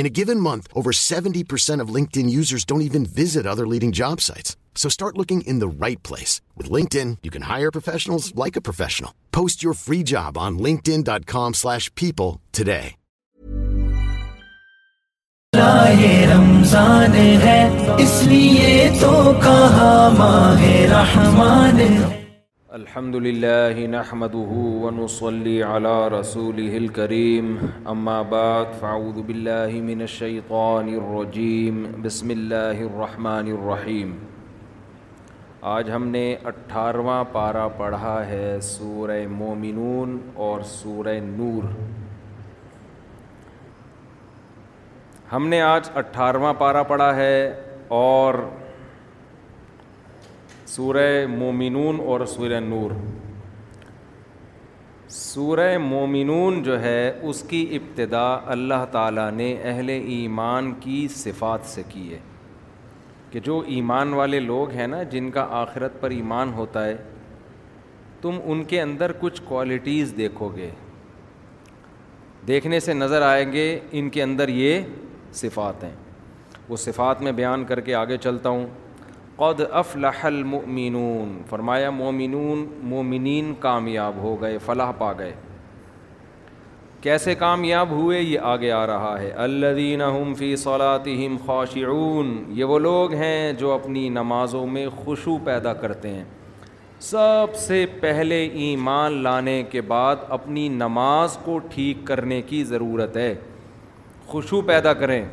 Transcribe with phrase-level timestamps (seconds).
[0.00, 5.66] In gone month over seventy percent than other leading job sites so start looking in the
[5.80, 11.02] right place you can hire professional like official though as you free job on LinkedIn
[11.06, 12.80] dot com slash پیپو today
[22.76, 24.70] الحمد للہ على
[25.72, 27.50] رسوله رسول کریم
[27.92, 34.16] اماں باغ فاؤد بلّہ الشيطان الرجیم بسم اللہ الرحمٰن الرحیم
[35.74, 41.70] آج ہم نے اٹھارواں پارہ پڑھا ہے سورہ مومنون اور سورہ نور
[45.32, 47.36] ہم نے آج اٹھارواں پارہ پڑھا ہے
[48.02, 48.42] اور
[50.72, 52.90] سورہ مومنون اور سورہ نور
[55.12, 61.82] سورہ مومنون جو ہے اس کی ابتدا اللہ تعالیٰ نے اہل ایمان کی صفات سے
[61.88, 62.18] کی ہے
[63.30, 66.96] کہ جو ایمان والے لوگ ہیں نا جن کا آخرت پر ایمان ہوتا ہے
[68.20, 70.70] تم ان کے اندر کچھ کوالٹیز دیکھو گے
[72.48, 73.66] دیکھنے سے نظر آئیں گے
[74.00, 74.80] ان کے اندر یہ
[75.42, 75.94] صفات ہیں
[76.68, 78.66] وہ صفات میں بیان کر کے آگے چلتا ہوں
[79.38, 85.32] قد افلح المؤمنون فرمایا مومنون مومنین کامیاب ہو گئے فلاح پا گئے
[87.02, 92.78] کیسے کامیاب ہوئے یہ آگے آ رہا ہے الدین دین فی صلاتہم خاشعون یہ وہ
[92.78, 96.24] لوگ ہیں جو اپنی نمازوں میں خوشو پیدا کرتے ہیں
[97.10, 103.34] سب سے پہلے ایمان لانے کے بعد اپنی نماز کو ٹھیک کرنے کی ضرورت ہے
[104.26, 105.24] خوشو پیدا کریں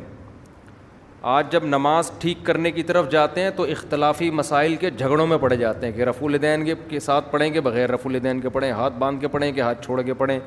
[1.30, 5.36] آج جب نماز ٹھیک کرنے کی طرف جاتے ہیں تو اختلافی مسائل کے جھگڑوں میں
[5.40, 8.70] پڑے جاتے ہیں کہ رف الدین کے ساتھ پڑھیں گے بغیر رف الدین کے پڑھیں
[8.72, 10.38] ہاتھ باندھ کے پڑھیں کہ ہاتھ چھوڑ کے پڑھیں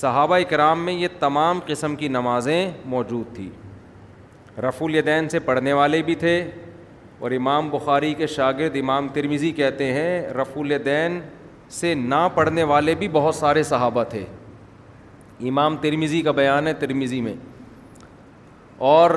[0.00, 3.50] صحابہ اکرام میں یہ تمام قسم کی نمازیں موجود تھیں
[4.62, 6.34] رف الدین سے پڑھنے والے بھی تھے
[7.18, 11.20] اور امام بخاری کے شاگرد امام ترمیزی کہتے ہیں رف الدین
[11.80, 14.24] سے نہ پڑھنے والے بھی بہت سارے صحابہ تھے
[15.48, 17.34] امام ترمیزی کا بیان ہے ترمیزی میں
[18.78, 19.10] اور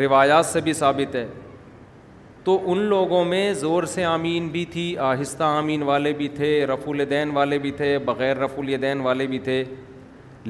[0.00, 1.26] روایات سے بھی ثابت ہے
[2.44, 6.88] تو ان لوگوں میں زور سے آمین بھی تھی آہستہ آمین والے بھی تھے رف
[6.88, 9.62] الدین والے بھی تھے بغیر رف الدین والے بھی تھے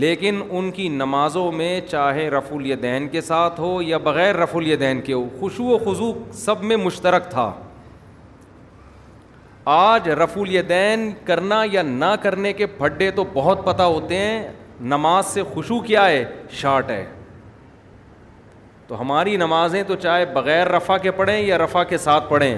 [0.05, 5.01] لیکن ان کی نمازوں میں چاہے رف الدین کے ساتھ ہو یا بغیر رف الدین
[5.01, 6.13] کے ہو خوشو و خضو
[6.45, 7.51] سب میں مشترک تھا
[9.75, 14.47] آج رف الدین کرنا یا نہ کرنے کے پھڈے تو بہت پتہ ہوتے ہیں
[14.95, 16.25] نماز سے خوشو کیا ہے
[16.61, 17.05] شارٹ ہے
[18.89, 22.55] تو ہماری نمازیں تو چاہے بغیر رفع کے پڑھیں یا رفع کے ساتھ پڑھیں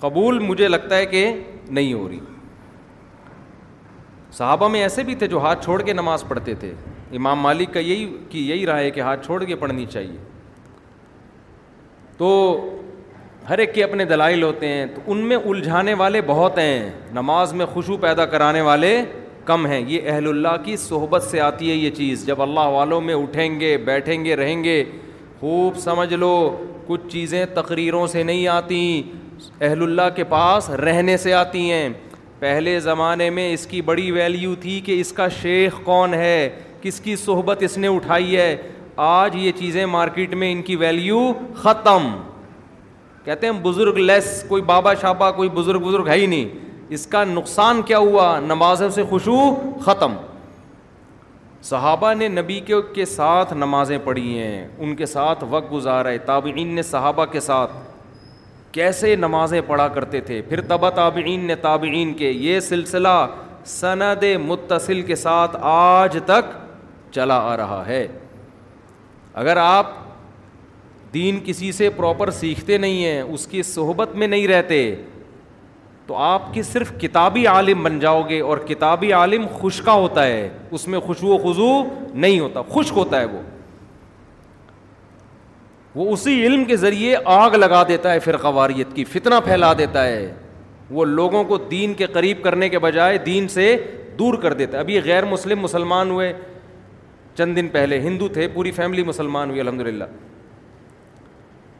[0.00, 1.26] قبول مجھے لگتا ہے کہ
[1.68, 2.20] نہیں ہو رہی
[4.38, 6.72] صحابہ میں ایسے بھی تھے جو ہاتھ چھوڑ کے نماز پڑھتے تھے
[7.16, 10.16] امام مالک کا یہی کہ یہی رہا ہے کہ ہاتھ چھوڑ کے پڑھنی چاہیے
[12.18, 12.28] تو
[13.48, 17.52] ہر ایک کے اپنے دلائل ہوتے ہیں تو ان میں الجھانے والے بہت ہیں نماز
[17.60, 19.00] میں خوشبو پیدا کرانے والے
[19.46, 23.00] کم ہیں یہ اہل اللہ کی صحبت سے آتی ہے یہ چیز جب اللہ والوں
[23.08, 24.82] میں اٹھیں گے بیٹھیں گے رہیں گے
[25.40, 26.32] خوب سمجھ لو
[26.86, 28.80] کچھ چیزیں تقریروں سے نہیں آتی
[29.60, 31.88] اہل اللہ کے پاس رہنے سے آتی ہیں
[32.38, 36.48] پہلے زمانے میں اس کی بڑی ویلیو تھی کہ اس کا شیخ کون ہے
[36.82, 38.56] کس کی صحبت اس نے اٹھائی ہے
[39.04, 41.20] آج یہ چیزیں مارکیٹ میں ان کی ویلیو
[41.62, 42.08] ختم
[43.24, 46.48] کہتے ہیں بزرگ لیس کوئی بابا شابا کوئی بزرگ بزرگ ہے ہی نہیں
[46.94, 49.54] اس کا نقصان کیا ہوا نمازوں سے خوشبو
[49.84, 50.14] ختم
[51.64, 52.58] صحابہ نے نبی
[52.94, 57.40] کے ساتھ نمازیں پڑھی ہیں ان کے ساتھ وقت گزارا ہے تابعین نے صحابہ کے
[57.40, 57.72] ساتھ
[58.72, 63.14] کیسے نمازیں پڑھا کرتے تھے پھر تبا تابعین نے تابعین کے یہ سلسلہ
[63.80, 66.52] سند متصل کے ساتھ آج تک
[67.14, 68.06] چلا آ رہا ہے
[69.42, 69.90] اگر آپ
[71.14, 74.82] دین کسی سے پراپر سیکھتے نہیں ہیں اس کی صحبت میں نہیں رہتے
[76.06, 80.48] تو آپ کی صرف کتابی عالم بن جاؤ گے اور کتابی عالم خشکا ہوتا ہے
[80.78, 81.70] اس میں و خزو
[82.14, 83.38] نہیں ہوتا خشک ہوتا ہے وہ
[85.94, 90.32] وہ اسی علم کے ذریعے آگ لگا دیتا ہے واریت کی فتنہ پھیلا دیتا ہے
[90.94, 93.76] وہ لوگوں کو دین کے قریب کرنے کے بجائے دین سے
[94.18, 96.32] دور کر دیتا ہے ابھی غیر مسلم مسلمان ہوئے
[97.38, 100.04] چند دن پہلے ہندو تھے پوری فیملی مسلمان ہوئی الحمد للہ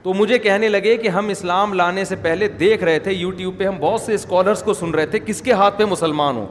[0.05, 3.67] تو مجھے کہنے لگے کہ ہم اسلام لانے سے پہلے دیکھ رہے تھے یوٹیوب پہ
[3.67, 6.47] ہم بہت سے اسکالرس کو سن رہے تھے کس کے ہاتھ پہ مسلمان ہوں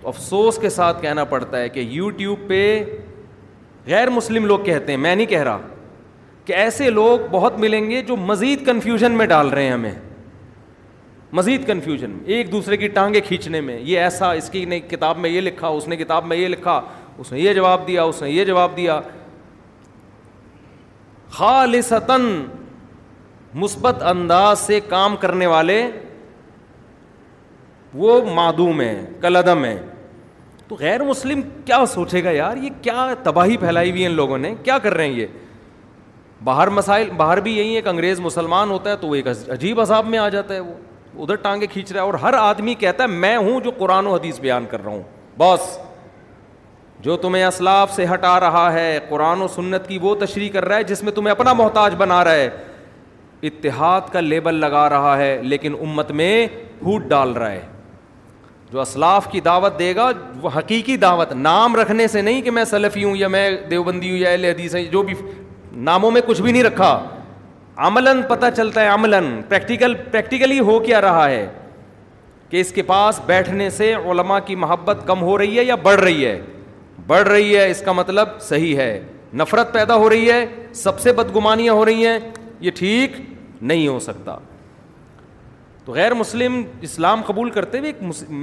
[0.00, 2.60] تو افسوس کے ساتھ کہنا پڑتا ہے کہ یوٹیوب پہ
[3.86, 5.58] غیر مسلم لوگ کہتے ہیں میں نہیں کہہ رہا
[6.44, 9.92] کہ ایسے لوگ بہت ملیں گے جو مزید کنفیوژن میں ڈال رہے ہیں ہمیں
[11.38, 15.18] مزید کنفیوژن میں ایک دوسرے کی ٹانگیں کھینچنے میں یہ ایسا اس کی نے کتاب
[15.18, 16.80] میں یہ لکھا اس نے کتاب میں یہ لکھا
[17.18, 19.00] اس نے یہ جواب دیا اس نے یہ جواب دیا
[21.36, 22.20] خالصتاً
[23.54, 25.82] مثبت انداز سے کام کرنے والے
[27.94, 29.78] وہ معدوم ہیں کلعدم ہیں
[30.68, 34.38] تو غیر مسلم کیا سوچے گا یار یہ کیا تباہی پھیلائی ہوئی ہے ان لوگوں
[34.38, 35.26] نے کیا کر رہے ہیں یہ
[36.44, 39.80] باہر مسائل باہر بھی یہی ہے کہ انگریز مسلمان ہوتا ہے تو وہ ایک عجیب
[39.80, 40.74] عذاب میں آ جاتا ہے وہ
[41.22, 44.14] ادھر ٹانگیں کھینچ رہا ہے اور ہر آدمی کہتا ہے میں ہوں جو قرآن و
[44.14, 45.02] حدیث بیان کر رہا ہوں
[45.38, 45.78] بس
[47.00, 50.76] جو تمہیں اسلاف سے ہٹا رہا ہے قرآن و سنت کی وہ تشریح کر رہا
[50.76, 52.48] ہے جس میں تمہیں اپنا محتاج بنا رہا ہے
[53.48, 56.30] اتحاد کا لیبل لگا رہا ہے لیکن امت میں
[56.78, 57.60] پھوٹ ڈال رہا ہے
[58.72, 60.10] جو اسلاف کی دعوت دے گا
[60.40, 64.16] وہ حقیقی دعوت نام رکھنے سے نہیں کہ میں سلفی ہوں یا میں دیوبندی ہوں
[64.18, 65.14] یا اہل حدیث ہیں جو بھی
[65.90, 66.90] ناموں میں کچھ بھی نہیں رکھا
[67.86, 71.46] عملاً پتہ چلتا ہے عملاً پریکٹیکل پریکٹیکلی ہو کیا رہا ہے
[72.50, 76.00] کہ اس کے پاس بیٹھنے سے علماء کی محبت کم ہو رہی ہے یا بڑھ
[76.00, 76.40] رہی ہے
[77.08, 78.88] بڑھ رہی ہے اس کا مطلب صحیح ہے
[79.40, 80.44] نفرت پیدا ہو رہی ہے
[80.74, 82.18] سب سے بدگمانیاں ہو رہی ہیں
[82.60, 83.12] یہ ٹھیک
[83.70, 84.36] نہیں ہو سکتا
[85.84, 87.92] تو غیر مسلم اسلام قبول کرتے ہوئے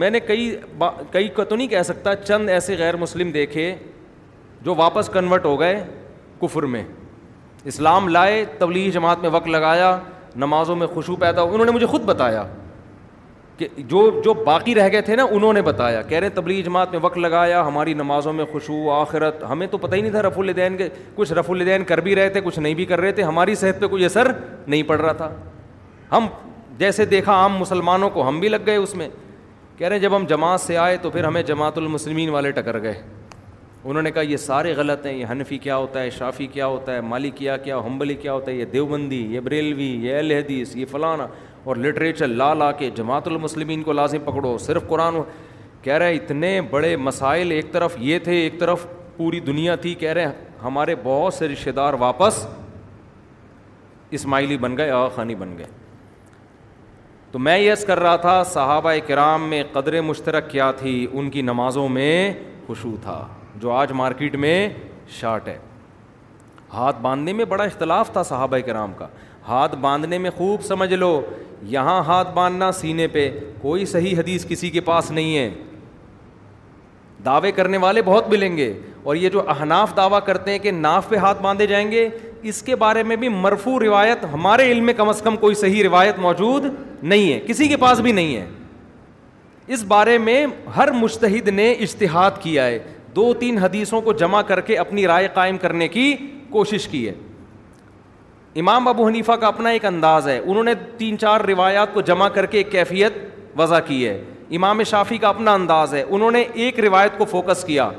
[0.04, 3.74] میں نے کئی با کئی تو نہیں کہہ سکتا چند ایسے غیر مسلم دیکھے
[4.66, 5.84] جو واپس کنورٹ ہو گئے
[6.42, 6.84] کفر میں
[7.74, 9.98] اسلام لائے تبلیغ جماعت میں وقت لگایا
[10.44, 12.44] نمازوں میں خوشبو پیدا انہوں نے مجھے خود بتایا
[13.58, 16.92] کہ جو جو باقی رہ گئے تھے نا انہوں نے بتایا کہہ رہے تبلیغ جماعت
[16.92, 20.40] میں وقت لگایا ہماری نمازوں میں خوشو آخرت ہمیں تو پتہ ہی نہیں تھا رف
[20.40, 23.24] الدین کے کچھ رف الدین کر بھی رہے تھے کچھ نہیں بھی کر رہے تھے
[23.24, 24.32] ہماری صحت پہ کوئی اثر
[24.68, 25.30] نہیں پڑ رہا تھا
[26.12, 26.28] ہم
[26.78, 29.08] جیسے دیکھا عام مسلمانوں کو ہم بھی لگ گئے اس میں
[29.78, 33.02] کہہ رہے جب ہم جماعت سے آئے تو پھر ہمیں جماعت المسلمین والے ٹکر گئے
[33.84, 36.94] انہوں نے کہا یہ سارے غلط ہیں یہ حنفی کیا ہوتا ہے شافی کیا ہوتا
[36.96, 41.28] ہے مالکیا کیا ہمبلی کیا ہوتا ہے یہ دیوبندی یہ بریلوی یہ الحدیث یہ فلانا
[41.68, 45.16] اور لٹریچر لا لا کے جماعت المسلمین کو لازم پکڑو صرف قرآن
[45.82, 48.86] کہہ رہے اتنے بڑے مسائل ایک طرف یہ تھے ایک طرف
[49.18, 50.32] پوری دنیا تھی کہہ رہے
[50.64, 52.46] ہمارے بہت سے رشتہ دار واپس
[54.20, 55.66] اسماعیلی بن گئے خانی بن گئے
[57.32, 61.42] تو میں یس کر رہا تھا صحابہ کرام میں قدر مشترک کیا تھی ان کی
[61.52, 62.32] نمازوں میں
[62.68, 63.26] خوشو تھا
[63.62, 64.58] جو آج مارکیٹ میں
[65.20, 65.58] شارٹ ہے
[66.74, 69.08] ہاتھ باندھنے میں بڑا اختلاف تھا صحابہ کرام کا
[69.48, 71.20] ہاتھ باندھنے میں خوب سمجھ لو
[71.70, 73.30] یہاں ہاتھ باندھنا سینے پہ
[73.62, 75.50] کوئی صحیح حدیث کسی کے پاس نہیں ہے
[77.26, 78.74] دعوے کرنے والے بہت ملیں گے
[79.04, 82.08] اور یہ جو احناف دعویٰ کرتے ہیں کہ ناف پہ ہاتھ باندھے جائیں گے
[82.52, 85.84] اس کے بارے میں بھی مرفو روایت ہمارے علم میں کم از کم کوئی صحیح
[85.84, 86.66] روایت موجود
[87.02, 88.46] نہیں ہے کسی کے پاس بھی نہیں ہے
[89.74, 92.80] اس بارے میں ہر مشتحد نے اشتہاد کیا ہے
[93.16, 96.16] دو تین حدیثوں کو جمع کر کے اپنی رائے قائم کرنے کی
[96.52, 97.14] کوشش کی ہے
[98.60, 102.28] امام ابو حنیفہ کا اپنا ایک انداز ہے انہوں نے تین چار روایات کو جمع
[102.34, 103.14] کر کے ایک کیفیت
[103.60, 104.20] وضع کی ہے
[104.56, 107.90] امام شافی کا اپنا انداز ہے انہوں نے ایک روایت کو فوکس کیا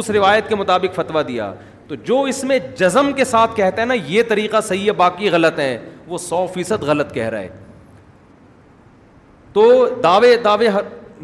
[0.00, 1.52] اس روایت کے مطابق فتویٰ دیا
[1.88, 5.30] تو جو اس میں جزم کے ساتھ کہتا ہے نا یہ طریقہ صحیح ہے باقی
[5.32, 7.48] غلط ہیں وہ سو فیصد غلط کہہ رہا ہے
[9.52, 9.64] تو
[10.02, 10.68] دعوے دعوے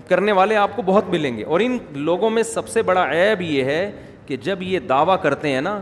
[0.08, 1.76] کرنے والے آپ کو بہت ملیں گے اور ان
[2.08, 3.90] لوگوں میں سب سے بڑا عیب یہ ہے
[4.26, 5.80] کہ جب یہ دعویٰ کرتے ہیں نا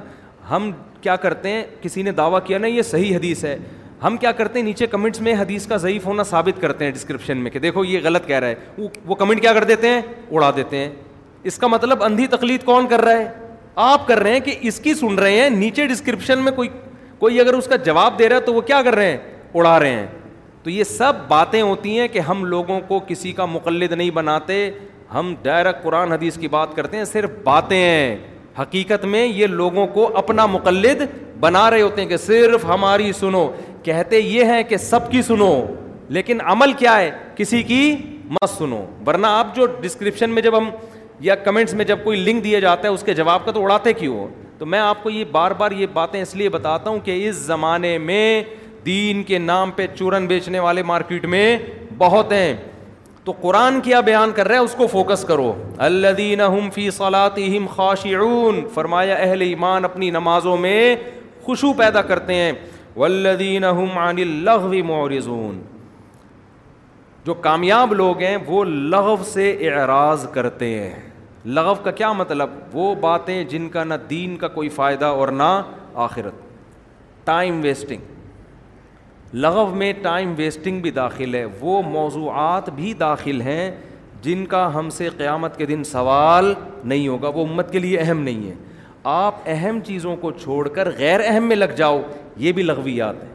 [0.50, 0.70] ہم
[1.04, 3.56] کیا کرتے ہیں کسی نے دعویٰ کیا نا یہ صحیح حدیث ہے
[4.04, 7.38] ہم کیا کرتے ہیں نیچے کمنٹس میں حدیث کا ضعیف ہونا ثابت کرتے ہیں ڈسکرپشن
[7.42, 10.00] میں کہ دیکھو یہ غلط کہہ رہا ہے وہ کمنٹ کیا کر دیتے ہیں
[10.32, 10.88] اڑا دیتے ہیں
[11.50, 13.28] اس کا مطلب اندھی تقلید کون کر رہا ہے
[13.90, 16.68] آپ کر رہے ہیں کہ اس کی سن رہے ہیں نیچے ڈسکرپشن میں کوئی
[17.18, 19.16] کوئی اگر اس کا جواب دے رہا ہے تو وہ کیا کر رہے ہیں
[19.54, 20.06] اڑا رہے ہیں
[20.62, 24.58] تو یہ سب باتیں ہوتی ہیں کہ ہم لوگوں کو کسی کا مقلد نہیں بناتے
[25.14, 28.16] ہم ڈائریکٹ قرآن حدیث کی بات کرتے ہیں صرف باتیں ہیں
[28.60, 31.02] حقیقت میں یہ لوگوں کو اپنا مقلد
[31.40, 33.48] بنا رہے ہوتے ہیں کہ صرف ہماری سنو
[33.84, 35.54] کہتے یہ ہیں کہ سب کی سنو
[36.16, 37.80] لیکن عمل کیا ہے کسی کی
[38.30, 40.68] مت سنو ورنہ آپ جو ڈسکرپشن میں جب ہم
[41.30, 43.92] یا کمنٹس میں جب کوئی لنک دیا جاتا ہے اس کے جواب کا تو اڑاتے
[43.92, 44.26] کیوں
[44.58, 47.36] تو میں آپ کو یہ بار بار یہ باتیں اس لیے بتاتا ہوں کہ اس
[47.36, 48.42] زمانے میں
[48.86, 51.56] دین کے نام پہ چورن بیچنے والے مارکیٹ میں
[51.98, 52.52] بہت ہیں
[53.24, 55.52] تو قرآن کیا بیان کر رہا ہے اس کو فوکس کرو
[55.86, 56.40] اللہ دین
[56.74, 57.38] فی صلاط
[57.76, 60.94] خاشعون فرمایا اہل ایمان اپنی نمازوں میں
[61.44, 62.50] خوشو پیدا کرتے ہیں
[67.26, 70.92] جو کامیاب لوگ ہیں وہ لغو سے اعراض کرتے ہیں
[71.56, 75.50] لغو کا کیا مطلب وہ باتیں جن کا نہ دین کا کوئی فائدہ اور نہ
[76.08, 76.42] آخرت
[77.26, 78.12] ٹائم ویسٹنگ
[79.42, 83.70] لغو میں ٹائم ویسٹنگ بھی داخل ہے وہ موضوعات بھی داخل ہیں
[84.22, 86.52] جن کا ہم سے قیامت کے دن سوال
[86.84, 88.54] نہیں ہوگا وہ امت کے لیے اہم نہیں ہے
[89.14, 92.00] آپ اہم چیزوں کو چھوڑ کر غیر اہم میں لگ جاؤ
[92.44, 93.32] یہ بھی لغویات ہیں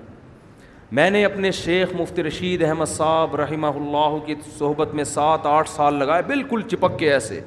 [1.00, 5.70] میں نے اپنے شیخ مفتی رشید احمد صاحب رحمہ اللہ کی صحبت میں سات آٹھ
[5.70, 7.41] سال لگائے بالکل چپک کے ایسے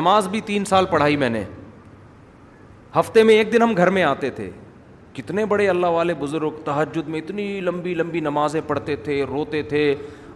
[0.00, 1.42] نماز بھی تین سال پڑھائی میں نے
[2.98, 4.50] ہفتے میں ایک دن ہم گھر میں آتے تھے
[5.14, 9.94] کتنے بڑے اللہ والے بزرگ تہجد میں اتنی لمبی لمبی نمازیں پڑھتے تھے روتے تھے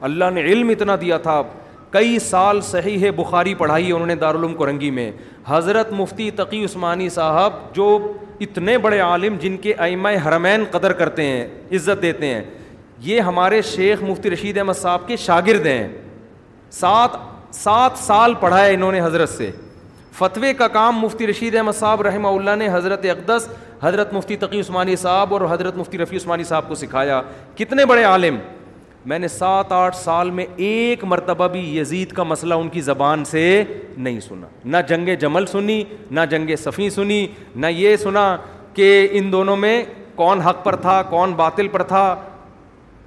[0.09, 1.43] اللہ نے علم اتنا دیا تھا
[1.91, 5.11] کئی سال صحیح ہے بخاری پڑھائی انہوں نے دارالعلوم کو رنگی میں
[5.47, 7.89] حضرت مفتی تقی عثمانی صاحب جو
[8.47, 12.43] اتنے بڑے عالم جن کے ائمہ حرمین قدر کرتے ہیں عزت دیتے ہیں
[13.05, 15.89] یہ ہمارے شیخ مفتی رشید احمد صاحب کے شاگرد ہیں
[16.81, 17.17] سات
[17.55, 19.51] سات سال پڑھایا انہوں نے حضرت سے
[20.19, 23.49] فتوے کا کام مفتی رشید احمد صاحب رحمہ اللہ نے حضرت اقدس
[23.83, 27.21] حضرت مفتی تقی عثمانی صاحب اور حضرت مفتی رفیع عثمانی صاحب کو سکھایا
[27.57, 28.37] کتنے بڑے عالم
[29.11, 33.25] میں نے سات آٹھ سال میں ایک مرتبہ بھی یزید کا مسئلہ ان کی زبان
[33.31, 33.43] سے
[33.97, 38.27] نہیں سنا نہ جنگ جمل سنی نہ جنگ صفی سنی نہ یہ سنا
[38.75, 39.83] کہ ان دونوں میں
[40.15, 42.05] کون حق پر تھا کون باطل پر تھا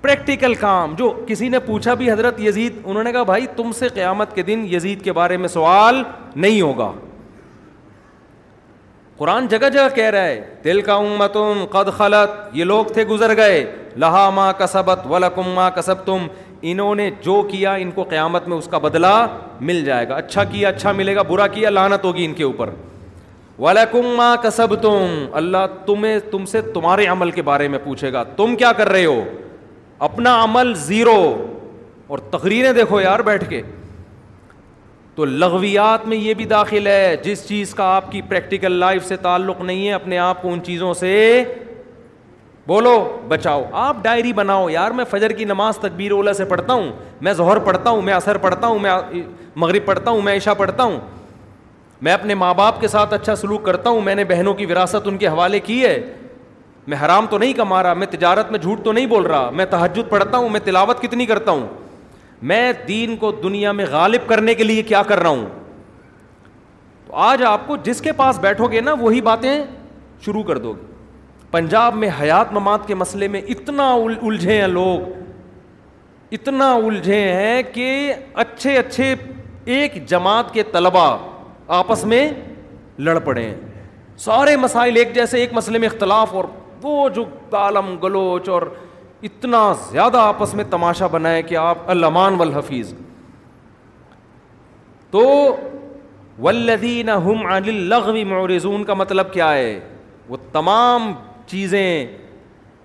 [0.02, 3.88] پریکٹیکل کام جو کسی نے پوچھا بھی حضرت یزید انہوں نے کہا بھائی تم سے
[3.94, 6.02] قیامت کے دن یزید کے بارے میں سوال
[6.36, 6.92] نہیں ہوگا
[9.18, 13.36] قرآن جگہ جگہ کہہ رہا ہے دل کا امتم قد خلط یہ لوگ تھے گزر
[13.38, 13.64] گئے
[14.04, 15.08] لہا کسبت
[15.76, 16.28] کسب تم
[16.72, 19.14] انہوں نے جو کیا ان کو قیامت میں اس کا بدلہ
[19.70, 22.70] مل جائے گا اچھا کیا اچھا ملے گا برا کیا لانت ہوگی ان کے اوپر
[24.18, 28.56] ما کسب تم اللہ تمہیں تم سے تمہارے عمل کے بارے میں پوچھے گا تم
[28.60, 29.24] کیا کر رہے ہو
[30.08, 31.22] اپنا عمل زیرو
[32.08, 33.62] اور تقریریں دیکھو یار بیٹھ کے
[35.16, 39.16] تو لغویات میں یہ بھی داخل ہے جس چیز کا آپ کی پریکٹیکل لائف سے
[39.22, 41.10] تعلق نہیں ہے اپنے آپ کو ان چیزوں سے
[42.68, 46.92] بولو بچاؤ آپ ڈائری بناؤ یار میں فجر کی نماز تکبیر اولا سے پڑھتا ہوں
[47.28, 48.92] میں ظہر پڑھتا ہوں میں اثر پڑھتا ہوں میں
[49.56, 51.00] مغرب پڑھتا ہوں میں عشاء پڑھتا ہوں
[52.08, 55.08] میں اپنے ماں باپ کے ساتھ اچھا سلوک کرتا ہوں میں نے بہنوں کی وراثت
[55.08, 56.00] ان کے حوالے کی ہے
[56.90, 59.66] میں حرام تو نہیں کما رہا میں تجارت میں جھوٹ تو نہیں بول رہا میں
[59.70, 61.66] تحجد پڑھتا ہوں میں تلاوت کتنی کرتا ہوں
[62.52, 65.46] میں دین کو دنیا میں غالب کرنے کے لیے کیا کر رہا ہوں
[67.08, 69.52] تو آج آپ کو جس کے پاس بیٹھو گے نا وہی باتیں
[70.26, 70.88] شروع کر دو گے
[71.52, 73.90] پنجاب میں حیات مماد کے مسئلے میں اتنا
[74.30, 77.88] الجھے ہیں لوگ اتنا الجھے ہیں کہ
[78.46, 79.14] اچھے اچھے
[79.76, 81.06] ایک جماعت کے طلبا
[81.82, 82.24] آپس میں
[83.08, 83.56] لڑ پڑے ہیں
[84.26, 86.44] سارے مسائل ایک جیسے ایک مسئلے میں اختلاف اور
[86.82, 87.24] وہ جو
[87.58, 88.62] عالم گلوچ اور
[89.30, 92.94] اتنا زیادہ آپس میں تماشا بنائے کہ آپ العمان و الحفیظ
[95.12, 95.24] تو
[96.44, 99.80] ولدین ہم کا مطلب کیا ہے
[100.30, 101.12] وہ تمام
[101.48, 102.06] چیزیں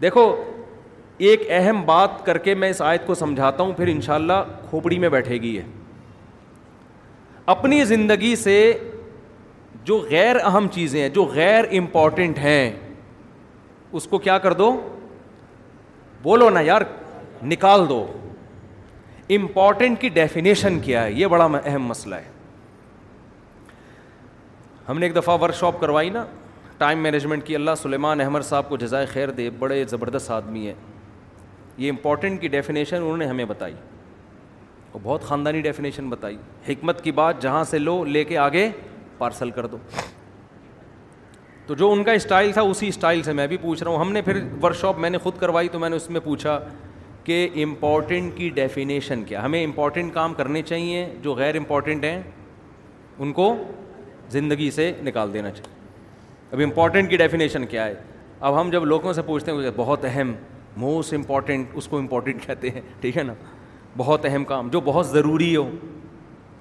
[0.03, 0.25] دیکھو
[1.27, 4.99] ایک اہم بات کر کے میں اس آیت کو سمجھاتا ہوں پھر انشاءاللہ اللہ کھوپڑی
[4.99, 5.59] میں بیٹھے گی
[7.55, 8.57] اپنی زندگی سے
[9.85, 12.71] جو غیر اہم چیزیں ہیں جو غیر امپورٹنٹ ہیں
[13.97, 14.71] اس کو کیا کر دو
[16.23, 16.83] بولو نا یار
[17.47, 17.99] نکال دو
[19.37, 22.33] امپورٹنٹ کی ڈیفینیشن کیا ہے یہ بڑا اہم مسئلہ ہے
[24.89, 26.25] ہم نے ایک دفعہ ورک شاپ کروائی نا
[26.79, 30.75] ٹائم مینجمنٹ کی اللہ سلیمان احمد صاحب کو جزائے خیر دے بڑے زبردست آدمی ہے
[31.77, 33.75] یہ امپورٹنٹ کی ڈیفینیشن انہوں نے ہمیں بتائی
[34.93, 36.37] اور بہت خاندانی ڈیفینیشن بتائی
[36.69, 38.69] حکمت کی بات جہاں سے لو لے کے آگے
[39.19, 39.79] پارسل کر دو
[41.66, 44.11] تو جو ان کا اسٹائل تھا اسی اسٹائل سے میں بھی پوچھ رہا ہوں ہم
[44.12, 46.59] نے پھر ورک شاپ میں نے خود کروائی تو میں نے اس میں پوچھا
[47.25, 52.21] کہ امپورٹنٹ کی ڈیفینیشن کیا ہمیں امپورٹنٹ کام کرنے چاہیے جو غیر امپورٹنٹ ہیں
[53.18, 53.54] ان کو
[54.30, 55.73] زندگی سے نکال دینا چاہیے
[56.56, 57.94] اب امپورٹنٹ کی ڈیفینیشن کیا ہے
[58.49, 60.33] اب ہم جب لوگوں سے پوچھتے ہیں بہت اہم
[60.83, 63.35] موسٹ امپورٹنٹ اس کو امپورٹنٹ کہتے ہیں ٹھیک ہے نا
[63.97, 65.68] بہت اہم کام جو بہت ضروری ہو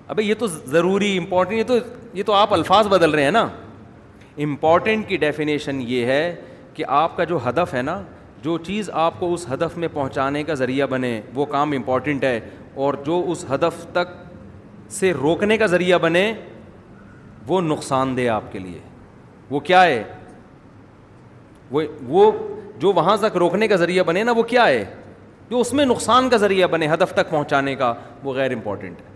[0.07, 1.77] ابھی یہ تو ضروری امپورٹنٹ یہ تو
[2.13, 3.47] یہ تو آپ الفاظ بدل رہے ہیں نا
[4.41, 6.35] امپورٹنٹ کی ڈیفینیشن یہ ہے
[6.73, 8.01] کہ آپ کا جو ہدف ہے نا
[8.43, 12.39] جو چیز آپ کو اس ہدف میں پہنچانے کا ذریعہ بنے وہ کام امپورٹنٹ ہے
[12.85, 14.11] اور جو اس ہدف تک
[14.91, 16.31] سے روکنے کا ذریعہ بنے
[17.47, 18.79] وہ نقصان دہ آپ کے لیے
[19.49, 20.03] وہ کیا ہے
[21.71, 22.31] وہ وہ
[22.79, 24.83] جو وہاں تک روکنے کا ذریعہ بنے نا وہ کیا ہے
[25.49, 29.11] جو اس میں نقصان کا ذریعہ بنے ہدف تک پہنچانے کا وہ غیر امپورٹنٹ ہے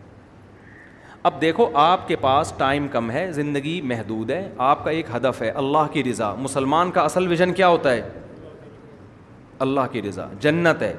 [1.23, 5.41] اب دیکھو آپ کے پاس ٹائم کم ہے زندگی محدود ہے آپ کا ایک ہدف
[5.41, 8.01] ہے اللہ کی رضا مسلمان کا اصل ویژن کیا ہوتا ہے
[9.65, 10.93] اللہ کی رضا جنت ہے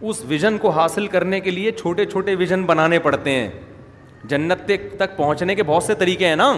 [0.00, 3.48] اس ویژن کو حاصل کرنے کے لیے چھوٹے چھوٹے ویژن بنانے پڑتے ہیں
[4.28, 6.52] جنت تک پہنچنے کے بہت سے طریقے ہیں نا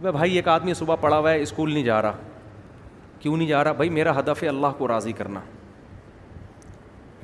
[0.00, 2.16] بھائی بھائی ایک آدمی صبح پڑا ہوا ہے اسکول نہیں جا رہا
[3.20, 5.40] کیوں نہیں جا رہا بھائی میرا ہدف ہے اللہ کو راضی کرنا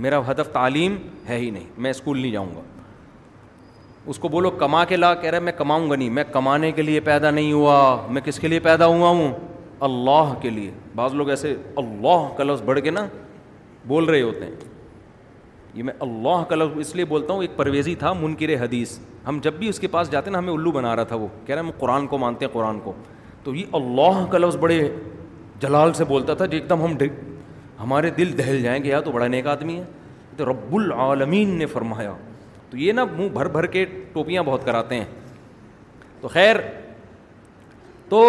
[0.07, 0.97] میرا ہدف تعلیم
[1.29, 2.61] ہے ہی نہیں میں اسکول نہیں جاؤں گا
[4.11, 6.71] اس کو بولو کما کے لا کہہ رہا ہے میں کماؤں گا نہیں میں کمانے
[6.73, 7.79] کے لیے پیدا نہیں ہوا
[8.11, 9.33] میں کس کے لیے پیدا ہوا ہوں
[9.87, 13.07] اللہ کے لیے بعض لوگ ایسے اللہ کا لفظ بڑھ کے نا
[13.89, 14.53] بول رہے ہوتے ہیں
[15.75, 19.39] یہ میں اللہ کا لفظ اس لیے بولتا ہوں ایک پرویزی تھا منکر حدیث ہم
[19.43, 21.55] جب بھی اس کے پاس جاتے ہیں نا ہمیں الو بنا رہا تھا وہ کہہ
[21.55, 22.93] رہے ہیں ہم قرآن کو مانتے ہیں قرآن کو
[23.45, 24.79] تو یہ اللہ کا لفظ بڑے
[25.61, 26.97] جلال سے بولتا تھا جو جی، ایک دم ہم
[27.83, 29.85] ہمارے دل دہل جائیں گے یا تو بڑا نیک آدمی ہے
[30.37, 32.13] تو رب العالمین نے فرمایا
[32.77, 35.05] تو یہ نا منہ بھر بھر کے ٹوپیاں بہت کراتے ہیں
[36.21, 36.57] تو خیر
[38.09, 38.21] تو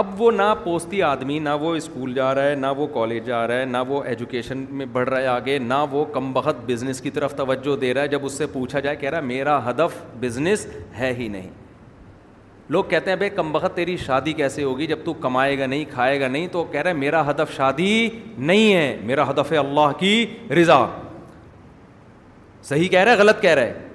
[0.00, 3.46] اب وہ نہ پوستی آدمی نہ وہ اسکول جا رہا ہے نہ وہ کالج جا
[3.46, 7.00] رہا ہے نہ وہ ایجوکیشن میں بڑھ رہا ہے آگے نہ وہ کم بخت بزنس
[7.00, 9.58] کی طرف توجہ دے رہا ہے جب اس سے پوچھا جائے کہہ رہا ہے میرا
[9.70, 10.66] ہدف بزنس
[10.98, 11.50] ہے ہی نہیں
[12.72, 15.84] لوگ کہتے ہیں بھائی کم بخت تیری شادی کیسے ہوگی جب تو کمائے گا نہیں
[15.92, 19.56] کھائے گا نہیں تو کہہ رہا ہے میرا ہدف شادی نہیں ہے میرا ہدف ہے
[19.58, 20.14] اللہ کی
[20.60, 20.84] رضا
[22.68, 23.86] صحیح کہہ رہا ہے غلط کہہ رہا ہے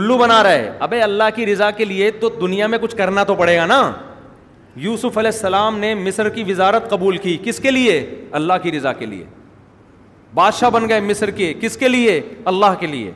[0.00, 3.24] الو بنا رہا ہے ابے اللہ کی رضا کے لیے تو دنیا میں کچھ کرنا
[3.30, 3.80] تو پڑے گا نا
[4.82, 7.94] یوسف علیہ السلام نے مصر کی وزارت قبول کی کس کے لیے
[8.40, 9.24] اللہ کی رضا کے لیے
[10.34, 12.20] بادشاہ بن گئے مصر کے کس کے لیے
[12.52, 13.10] اللہ کے لیے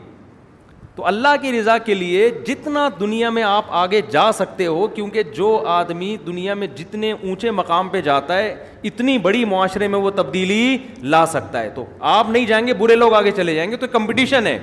[0.97, 5.23] تو اللہ کی رضا کے لیے جتنا دنیا میں آپ آگے جا سکتے ہو کیونکہ
[5.37, 8.55] جو آدمی دنیا میں جتنے اونچے مقام پہ جاتا ہے
[8.91, 12.97] اتنی بڑی معاشرے میں وہ تبدیلی لا سکتا ہے تو آپ نہیں جائیں گے برے
[12.97, 14.59] لوگ آگے چلے جائیں گے تو کمپٹیشن ہے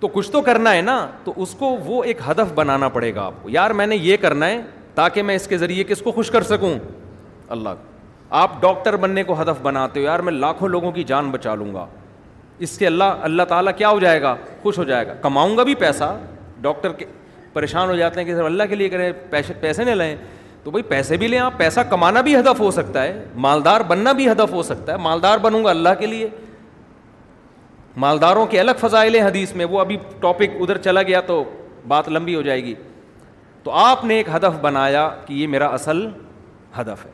[0.00, 3.24] تو کچھ تو کرنا ہے نا تو اس کو وہ ایک ہدف بنانا پڑے گا
[3.26, 4.60] آپ کو یار میں نے یہ کرنا ہے
[4.94, 6.72] تاکہ میں اس کے ذریعے کس کو خوش کر سکوں
[7.48, 7.68] اللہ
[8.40, 11.72] آپ ڈاکٹر بننے کو ہدف بناتے ہو یار میں لاکھوں لوگوں کی جان بچا لوں
[11.74, 11.86] گا
[12.60, 15.62] اس سے اللہ اللہ تعالیٰ کیا ہو جائے گا خوش ہو جائے گا کماؤں گا
[15.64, 16.16] بھی پیسہ
[16.60, 17.04] ڈاکٹر کے
[17.52, 20.14] پریشان ہو جاتے ہیں کہ اللہ کے لیے کریں پیسے پیسے نہ لیں
[20.64, 24.12] تو بھائی پیسے بھی لیں آپ پیسہ کمانا بھی ہدف ہو سکتا ہے مالدار بننا
[24.20, 26.28] بھی ہدف ہو سکتا ہے مالدار بنوں گا اللہ کے لیے
[28.04, 31.42] مالداروں کے الگ فضائل ہیں حدیث میں وہ ابھی ٹاپک ادھر چلا گیا تو
[31.88, 32.74] بات لمبی ہو جائے گی
[33.62, 36.06] تو آپ نے ایک ہدف بنایا کہ یہ میرا اصل
[36.80, 37.10] ہدف ہے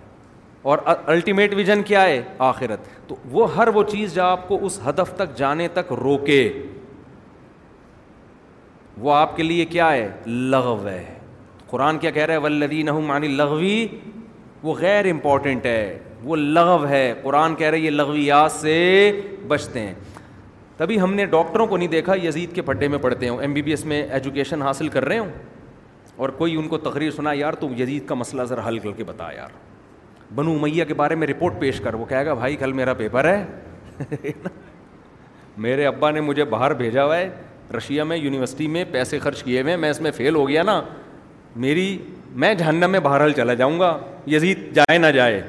[0.68, 0.78] اور
[1.12, 5.12] الٹیمیٹ ویژن کیا ہے آخرت تو وہ ہر وہ چیز جو آپ کو اس ہدف
[5.16, 6.40] تک جانے تک روکے
[9.04, 10.08] وہ آپ کے لیے کیا ہے
[10.54, 11.02] لغو ہے
[11.70, 12.90] قرآن کیا کہہ رہا ہے ولدین
[13.36, 13.86] لغوی
[14.62, 15.80] وہ غیر امپورٹنٹ ہے
[16.24, 18.74] وہ لغو ہے قرآن کہہ رہے لغویات سے
[19.48, 19.94] بچتے ہیں
[20.76, 23.62] تبھی ہم نے ڈاکٹروں کو نہیں دیکھا یزید کے پڈے میں پڑھتے ہوں ایم بی
[23.62, 25.30] بی ایس میں ایجوکیشن حاصل کر رہے ہوں
[26.16, 29.04] اور کوئی ان کو تقریر سنا یار تو یزید کا مسئلہ ذرا حل کر کے
[29.12, 29.67] بتا یار
[30.34, 33.24] بنو امیہ کے بارے میں رپورٹ پیش کر وہ کہے گا بھائی کل میرا پیپر
[33.28, 34.24] ہے
[35.66, 37.28] میرے ابا نے مجھے باہر بھیجا ہوا ہے
[37.76, 40.80] رشیا میں یونیورسٹی میں پیسے خرچ کیے ہوئے میں اس میں فیل ہو گیا نا
[41.64, 41.96] میری
[42.42, 45.40] میں جہنم میں باہر چلا جاؤں گا یزید جائے نہ جائے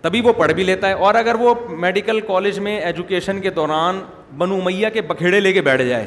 [0.00, 4.00] تبھی وہ پڑھ بھی لیتا ہے اور اگر وہ میڈیکل کالج میں ایجوکیشن کے دوران
[4.38, 6.06] بنو میاں کے بکھیڑے لے کے بیٹھ جائے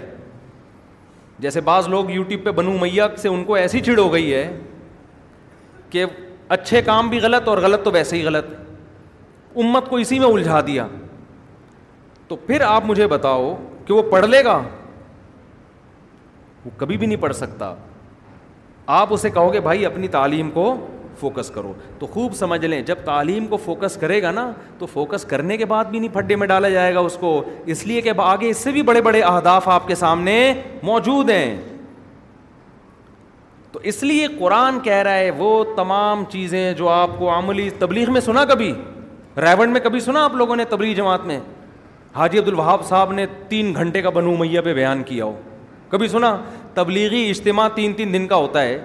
[1.39, 4.47] جیسے بعض لوگ یوٹیوب پہ بنو میاں سے ان کو ایسی چھڑ ہو گئی ہے
[5.89, 6.05] کہ
[6.53, 8.47] اچھے کام بھی غلط اور غلط تو ویسے ہی غلط
[9.63, 10.85] امت کو اسی میں الجھا دیا
[12.27, 13.55] تو پھر آپ مجھے بتاؤ
[13.85, 14.61] کہ وہ پڑھ لے گا
[16.65, 17.73] وہ کبھی بھی نہیں پڑھ سکتا
[18.97, 20.73] آپ اسے کہو گے بھائی اپنی تعلیم کو
[21.19, 25.23] فوکس کرو تو خوب سمجھ لیں جب تعلیم کو فوکس کرے گا نا تو فوکس
[25.25, 27.41] کرنے کے بعد بھی نہیں پھڈے میں ڈالا جائے گا اس کو
[27.75, 30.37] اس لیے کہ آگے اس سے بھی بڑے بڑے اہداف آپ کے سامنے
[30.83, 31.57] موجود ہیں
[33.75, 38.11] تو اس لیے قرآن کہہ رہا ہے وہ تمام چیزیں جو آپ کو عملی تبلیغ
[38.13, 38.71] میں سنا کبھی
[39.41, 41.39] ریونڈ میں کبھی سنا آپ لوگوں نے تبلیغ جماعت میں
[42.15, 45.33] حاجی عبد الوہاب صاحب نے تین گھنٹے کا بنو میاں پہ بیان کیا ہو
[45.89, 46.35] کبھی سنا
[46.73, 48.79] تبلیغی اجتماع تین تین دن کا ہوتا ہے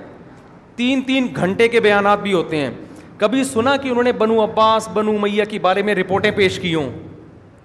[0.77, 2.71] تین تین گھنٹے کے بیانات بھی ہوتے ہیں
[3.19, 6.75] کبھی سنا کہ انہوں نے بنو عباس بنو میاں کے بارے میں رپورٹیں پیش کی
[6.75, 6.91] ہوں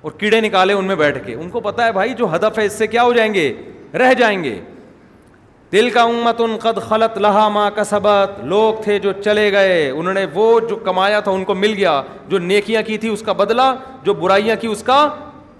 [0.01, 2.65] اور کیڑے نکالے ان میں بیٹھ کے ان کو پتا ہے بھائی جو ہدف ہے
[2.65, 3.51] اس سے کیا ہو جائیں گے
[3.99, 4.57] رہ جائیں گے
[5.75, 9.89] دل کا امت ان قد خلط لہا ماں کا سبت لوگ تھے جو چلے گئے
[9.89, 13.21] انہوں نے وہ جو کمایا تھا ان کو مل گیا جو نیکیاں کی تھی اس
[13.25, 14.99] کا بدلا جو برائیاں کی اس کا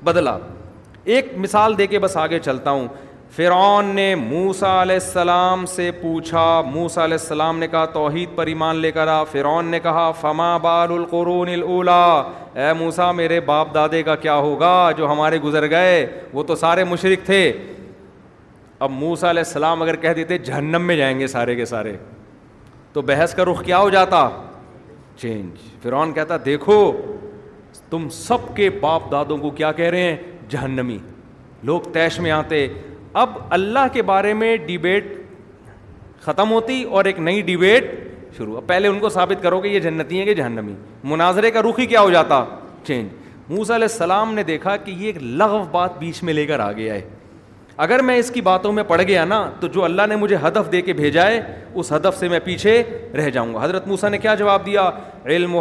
[0.04, 0.38] بدلا
[1.16, 2.88] ایک مثال دے کے بس آگے چلتا ہوں
[3.36, 8.76] فرعون نے موسا علیہ السلام سے پوچھا موسا علیہ السلام نے کہا توحید پر ایمان
[8.86, 12.04] لے کر آ فرعون نے کہا فما بال القرون الاولا
[12.64, 16.84] اے موسا میرے باپ دادے کا کیا ہوگا جو ہمارے گزر گئے وہ تو سارے
[16.96, 17.42] مشرق تھے
[18.86, 21.96] اب موسا علیہ السلام اگر کہہ دیتے جہنم میں جائیں گے سارے کے سارے
[22.94, 24.18] تو بحث کا رخ کیا ہو جاتا
[25.20, 26.76] چینج فرعون کہتا دیکھو
[27.90, 30.16] تم سب کے باپ دادوں کو کیا کہہ رہے ہیں
[30.50, 30.98] جہنمی
[31.70, 32.68] لوگ تیش میں آتے
[33.24, 35.12] اب اللہ کے بارے میں ڈیبیٹ
[36.26, 37.92] ختم ہوتی اور ایک نئی ڈیبیٹ
[38.38, 40.76] شروع اب پہلے ان کو ثابت کرو کہ یہ جنتی ہیں کہ جہنمی
[41.16, 42.44] مناظرے کا رخ ہی کیا ہو جاتا
[42.88, 46.60] چینج موسا علیہ السلام نے دیکھا کہ یہ ایک لغف بات بیچ میں لے کر
[46.60, 47.02] آ گیا ہے
[47.84, 50.72] اگر میں اس کی باتوں میں پڑ گیا نا تو جو اللہ نے مجھے ہدف
[50.72, 51.40] دے کے بھیجا ہے
[51.74, 52.82] اس ہدف سے میں پیچھے
[53.18, 54.90] رہ جاؤں گا حضرت موسا نے کیا جواب دیا
[55.26, 55.56] علم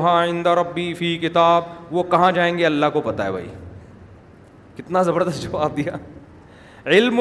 [0.60, 3.48] ربی فی کتاب وہ کہاں جائیں گے اللہ کو پتہ ہے بھائی
[4.76, 5.96] کتنا زبردست جواب دیا
[6.90, 7.20] علم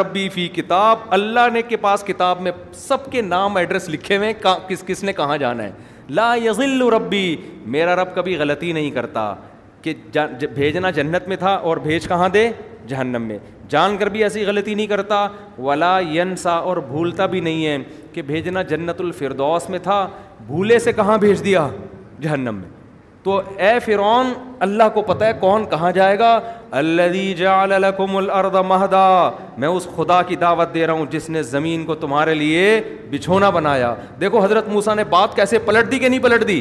[0.00, 4.32] ربی فی کتاب اللہ نے کے پاس کتاب میں سب کے نام ایڈریس لکھے ہوئے
[4.68, 5.70] کس کس نے کہاں جانا ہے
[6.18, 7.26] لا یزل ربی
[7.74, 9.34] میرا رب کبھی غلطی نہیں کرتا
[9.82, 9.94] کہ
[10.54, 12.50] بھیجنا جنت میں تھا اور بھیج کہاں دے
[12.88, 13.38] جہنم میں
[13.70, 15.26] جان کر بھی ایسی غلطی نہیں کرتا
[15.58, 17.76] ولا ین سا اور بھولتا بھی نہیں ہے
[18.12, 20.06] کہ بھیجنا جنت الفردوس میں تھا
[20.46, 21.66] بھولے سے کہاں بھیج دیا
[22.22, 22.76] جہنم میں
[23.22, 24.26] تو اے فرعون
[24.66, 26.38] اللہ کو پتہ ہے کون کہاں جائے گا
[27.38, 28.56] جعل الارض
[29.60, 32.64] میں اس خدا کی دعوت دے رہا ہوں جس نے زمین کو تمہارے لیے
[33.10, 36.60] بچھونا بنایا دیکھو حضرت موسیٰ نے بات کیسے پلٹ دی کہ نہیں پلٹ دی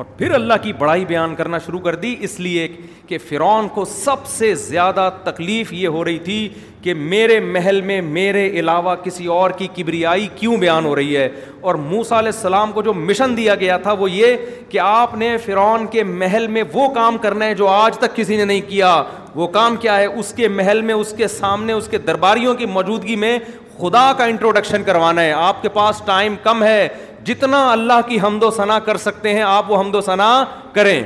[0.00, 2.66] اور پھر اللہ کی بڑائی بیان کرنا شروع کر دی اس لیے
[3.06, 6.36] کہ فرعون کو سب سے زیادہ تکلیف یہ ہو رہی تھی
[6.82, 11.28] کہ میرے محل میں میرے علاوہ کسی اور کی کبریائی کیوں بیان ہو رہی ہے
[11.68, 14.36] اور موسا علیہ السلام کو جو مشن دیا گیا تھا وہ یہ
[14.68, 18.36] کہ آپ نے فرعون کے محل میں وہ کام کرنا ہے جو آج تک کسی
[18.36, 19.02] نے نہیں کیا
[19.34, 22.66] وہ کام کیا ہے اس کے محل میں اس کے سامنے اس کے درباریوں کی
[22.78, 23.38] موجودگی میں
[23.78, 26.86] خدا کا انٹروڈکشن کروانا ہے آپ کے پاس ٹائم کم ہے
[27.24, 30.28] جتنا اللہ کی حمد و ثنا کر سکتے ہیں آپ وہ حمد و ثنا
[30.72, 31.02] کریں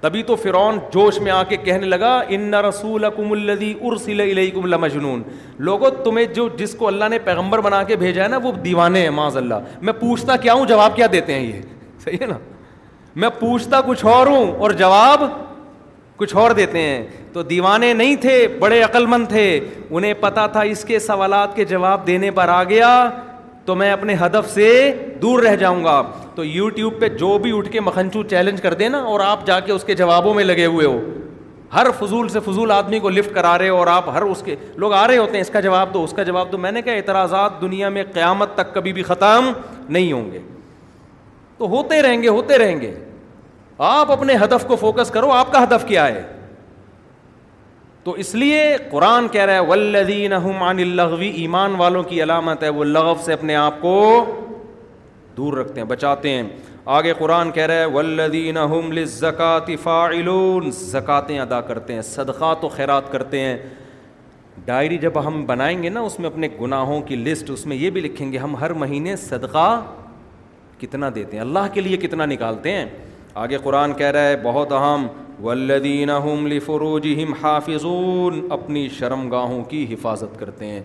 [0.00, 4.20] تبھی تو فرعون جوش میں آ کے کہنے لگا ان رسول اکم الدی ارسل
[5.68, 5.90] لوگوں
[6.78, 9.92] کو اللہ نے پیغمبر بنا کے بھیجا ہے نا وہ دیوانے ہیں معاذ اللہ میں
[10.00, 11.60] پوچھتا کیا ہوں جواب کیا دیتے ہیں یہ
[12.04, 12.38] صحیح ہے نا
[13.22, 15.22] میں پوچھتا کچھ اور ہوں اور جواب
[16.16, 19.46] کچھ اور دیتے ہیں تو دیوانے نہیں تھے بڑے عقل مند تھے
[19.90, 22.90] انہیں پتا تھا اس کے سوالات کے جواب دینے پر آ گیا
[23.66, 24.66] تو میں اپنے ہدف سے
[25.22, 26.00] دور رہ جاؤں گا
[26.34, 29.58] تو یوٹیوب پہ جو بھی اٹھ کے مکھنچو چیلنج کر دے نا اور آپ جا
[29.66, 31.00] کے اس کے جوابوں میں لگے ہوئے ہو
[31.74, 34.56] ہر فضول سے فضول آدمی کو لفٹ کرا رہے ہو اور آپ ہر اس کے
[34.78, 36.82] لوگ آ رہے ہوتے ہیں اس کا جواب دو اس کا جواب دو میں نے
[36.82, 39.50] کہا اعتراضات دنیا میں قیامت تک کبھی بھی ختم
[39.88, 40.38] نہیں ہوں گے
[41.58, 42.94] تو ہوتے رہیں گے ہوتے رہیں گے
[43.86, 46.22] آپ اپنے ہدف کو فوکس کرو آپ کا ہدف کیا ہے
[48.04, 52.68] تو اس لیے قرآن کہہ رہا ہے ولدین عن اللغوی ایمان والوں کی علامت ہے
[52.78, 53.94] وہ لغو سے اپنے آپ کو
[55.36, 56.42] دور رکھتے ہیں بچاتے ہیں
[56.96, 58.58] آگے قرآن کہہ رہا ہے ولدین
[59.82, 63.56] فاعلون زکاتیں ادا کرتے ہیں صدقات و خیرات کرتے ہیں
[64.64, 67.90] ڈائری جب ہم بنائیں گے نا اس میں اپنے گناہوں کی لسٹ اس میں یہ
[67.96, 69.66] بھی لکھیں گے ہم ہر مہینے صدقہ
[70.80, 72.84] کتنا دیتے ہیں اللہ کے لیے کتنا نکالتے ہیں
[73.44, 75.06] آگے قرآن کہہ رہا ہے بہت اہم
[75.44, 80.80] والذین هم لفروجہم حافظون اپنی شرم گاہوں کی حفاظت کرتے ہیں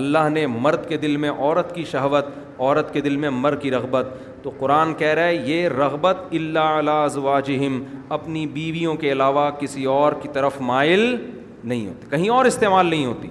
[0.00, 2.26] اللہ نے مرد کے دل میں عورت کی شہوت
[2.58, 4.06] عورت کے دل میں مر کی رغبت
[4.42, 7.82] تو قرآن کہہ رہا ہے یہ رغبت اللہ علیہ زواجہم
[8.18, 13.06] اپنی بیویوں کے علاوہ کسی اور کی طرف مائل نہیں ہوتی کہیں اور استعمال نہیں
[13.06, 13.28] ہوتی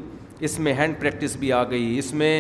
[0.48, 2.34] اس میں ہینڈ پریکٹس بھی آ گئی اس میں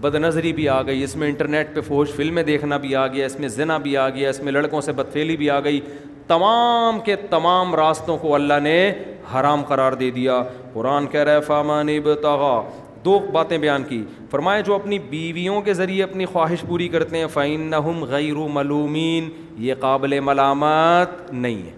[0.00, 3.26] بد نظری بھی آ گئی اس میں انٹرنیٹ پہ فوج فلمیں دیکھنا بھی آ گیا
[3.26, 5.80] اس میں زنا بھی آ گیا اس میں لڑکوں سے بدفیلی بھی آ گئی
[6.28, 8.78] تمام کے تمام راستوں کو اللہ نے
[9.34, 12.60] حرام قرار دے دیا قرآن کہہ رہے ہے نے بتاغا
[13.04, 17.26] دو باتیں بیان کی فرمائے جو اپنی بیویوں کے ذریعے اپنی خواہش پوری کرتے ہیں
[17.32, 17.72] فعین
[18.10, 19.28] غیر ملومین
[19.66, 21.74] یہ قابل ملامت نہیں ہے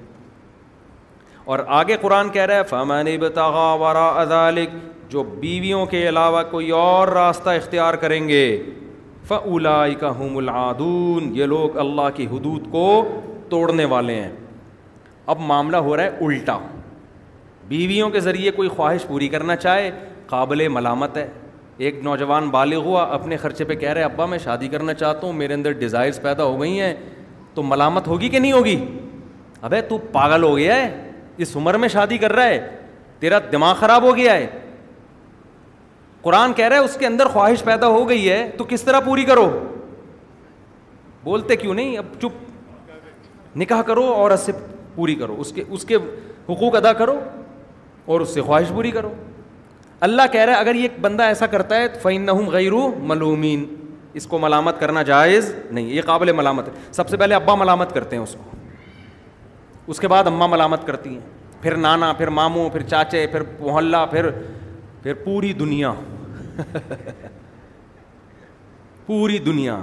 [1.52, 4.70] اور آگے قرآن کہہ رہا رہے فامہ نب ادالک
[5.12, 8.44] جو بیویوں کے علاوہ کوئی اور راستہ اختیار کریں گے
[9.28, 12.88] فلائی کا یہ لوگ اللہ کی حدود کو
[13.50, 14.30] توڑنے والے ہیں
[15.32, 16.58] اب معاملہ ہو رہا ہے الٹا
[17.68, 19.90] بیویوں کے ذریعے کوئی خواہش پوری کرنا چاہے
[20.26, 21.26] قابل ملامت ہے
[21.87, 25.32] ایک نوجوان بالغ ہوا اپنے خرچے پہ کہہ رہے ابا میں شادی کرنا چاہتا ہوں
[25.40, 26.94] میرے اندر ڈیزائرس پیدا ہو گئی ہیں
[27.54, 28.76] تو ملامت ہوگی کہ نہیں ہوگی
[29.68, 30.88] ابے تو پاگل ہو گیا ہے
[31.44, 32.58] اس عمر میں شادی کر رہا ہے
[33.20, 34.46] تیرا دماغ خراب ہو گیا ہے
[36.22, 39.00] قرآن کہہ رہا ہے اس کے اندر خواہش پیدا ہو گئی ہے تو کس طرح
[39.04, 39.48] پوری کرو
[41.24, 42.44] بولتے کیوں نہیں اب چپ
[43.60, 44.52] نکاح کرو اور اس سے
[44.94, 45.94] پوری کرو اس کے اس کے
[46.48, 47.18] حقوق ادا کرو
[48.12, 49.12] اور اس سے خواہش پوری کرو
[50.06, 53.64] اللہ کہہ رہا ہے اگر یہ ایک بندہ ایسا کرتا ہے تو فعین غیرو ملومین
[54.18, 57.92] اس کو ملامت کرنا جائز نہیں یہ قابل ملامت ہے سب سے پہلے ابا ملامت
[57.94, 58.50] کرتے ہیں اس کو
[59.92, 61.20] اس کے بعد اماں ملامت کرتی ہیں
[61.62, 64.30] پھر نانا پھر ماموں پھر چاچے پھر محلہ پھر
[65.02, 65.92] پھر پوری دنیا
[69.06, 69.78] پوری دنیا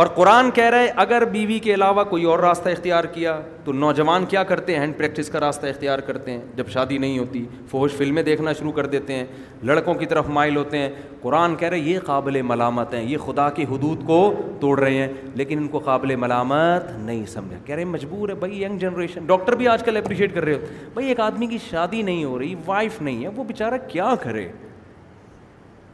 [0.00, 4.24] اور قرآن کہہ رہے اگر بیوی کے علاوہ کوئی اور راستہ اختیار کیا تو نوجوان
[4.30, 7.92] کیا کرتے ہیں ہینڈ پریکٹس کا راستہ اختیار کرتے ہیں جب شادی نہیں ہوتی فوج
[7.98, 9.24] فلمیں دیکھنا شروع کر دیتے ہیں
[9.70, 10.88] لڑکوں کی طرف مائل ہوتے ہیں
[11.22, 14.18] قرآن کہہ رہے یہ قابل ملامت ہیں یہ خدا کی حدود کو
[14.60, 18.62] توڑ رہے ہیں لیکن ان کو قابل ملامت نہیں سمجھا کہہ رہے مجبور ہے بھائی
[18.62, 22.02] ینگ جنریشن ڈاکٹر بھی آج کل اپریشیٹ کر رہے ہو بھائی ایک آدمی کی شادی
[22.10, 24.46] نہیں ہو رہی وائف نہیں ہے وہ بیچارہ کیا کرے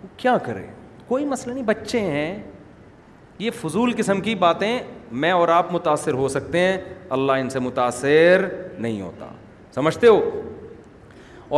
[0.02, 0.66] وہ کیا کرے
[1.08, 2.34] کوئی مسئلہ نہیں بچے ہیں
[3.44, 4.72] یہ فضول قسم کی باتیں
[5.22, 6.76] میں اور آپ متاثر ہو سکتے ہیں
[7.16, 8.44] اللہ ان سے متاثر
[8.78, 9.28] نہیں ہوتا
[9.74, 10.20] سمجھتے ہو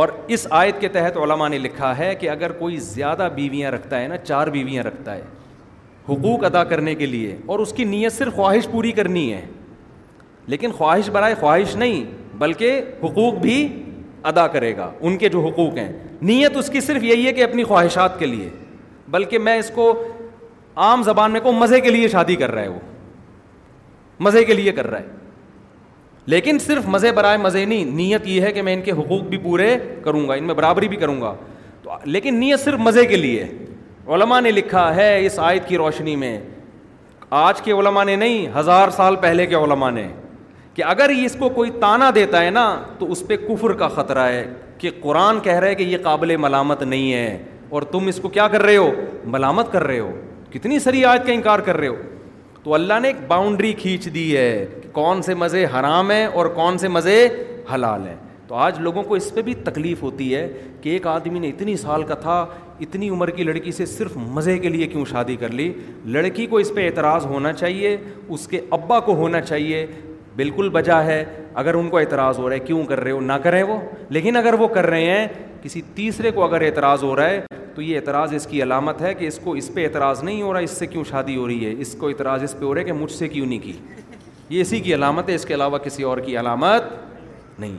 [0.03, 3.99] اور اس آیت کے تحت علماء نے لکھا ہے کہ اگر کوئی زیادہ بیویاں رکھتا
[4.01, 5.21] ہے نا چار بیویاں رکھتا ہے
[6.09, 9.45] حقوق ادا کرنے کے لیے اور اس کی نیت صرف خواہش پوری کرنی ہے
[10.53, 12.03] لیکن خواہش برائے خواہش نہیں
[12.45, 13.57] بلکہ حقوق بھی
[14.33, 15.91] ادا کرے گا ان کے جو حقوق ہیں
[16.31, 18.49] نیت اس کی صرف یہی ہے کہ اپنی خواہشات کے لیے
[19.11, 19.91] بلکہ میں اس کو
[20.83, 22.79] عام زبان میں کو مزے کے لیے شادی کر رہا ہے وہ
[24.23, 25.23] مزے کے لیے کر رہا ہے
[26.33, 29.37] لیکن صرف مزے برائے مزے نہیں نیت یہ ہے کہ میں ان کے حقوق بھی
[29.43, 31.33] پورے کروں گا ان میں برابری بھی کروں گا
[31.83, 33.45] تو لیکن نیت صرف مزے کے لیے
[34.13, 36.37] علماء نے لکھا ہے اس آیت کی روشنی میں
[37.41, 40.07] آج کے علماء نے نہیں ہزار سال پہلے کے علماء نے
[40.73, 42.67] کہ اگر یہ اس کو کوئی تانا دیتا ہے نا
[42.99, 44.45] تو اس پہ کفر کا خطرہ ہے
[44.77, 47.37] کہ قرآن کہہ رہا ہے کہ یہ قابل ملامت نہیں ہے
[47.69, 48.91] اور تم اس کو کیا کر رہے ہو
[49.35, 50.11] ملامت کر رہے ہو
[50.53, 51.95] کتنی سری آیت کا انکار کر رہے ہو
[52.63, 56.45] تو اللہ نے ایک باؤنڈری کھینچ دی ہے کہ کون سے مزے حرام ہیں اور
[56.55, 57.27] کون سے مزے
[57.73, 58.15] حلال ہیں
[58.47, 60.47] تو آج لوگوں کو اس پہ بھی تکلیف ہوتی ہے
[60.81, 62.45] کہ ایک آدمی نے اتنی سال کا تھا
[62.85, 65.71] اتنی عمر کی لڑکی سے صرف مزے کے لیے کیوں شادی کر لی
[66.17, 67.95] لڑکی کو اس پہ اعتراض ہونا چاہیے
[68.27, 69.85] اس کے ابا کو ہونا چاہیے
[70.37, 71.23] بالکل بجا ہے
[71.61, 73.77] اگر ان کو اعتراض ہو رہا ہے کیوں کر رہے ہو نہ کریں وہ
[74.15, 75.27] لیکن اگر وہ کر رہے ہیں
[75.61, 77.41] کسی تیسرے کو اگر اعتراض ہو رہا ہے
[77.75, 80.51] تو یہ اعتراض اس کی علامت ہے کہ اس کو اس پہ اعتراض نہیں ہو
[80.53, 82.79] رہا اس سے کیوں شادی ہو رہی ہے اس کو اعتراض اس پہ ہو رہا
[82.81, 83.73] ہے کہ مجھ سے کیوں نہیں کی
[84.55, 86.83] یہ اسی کی علامت ہے اس کے علاوہ کسی اور کی علامت
[87.59, 87.75] نہیں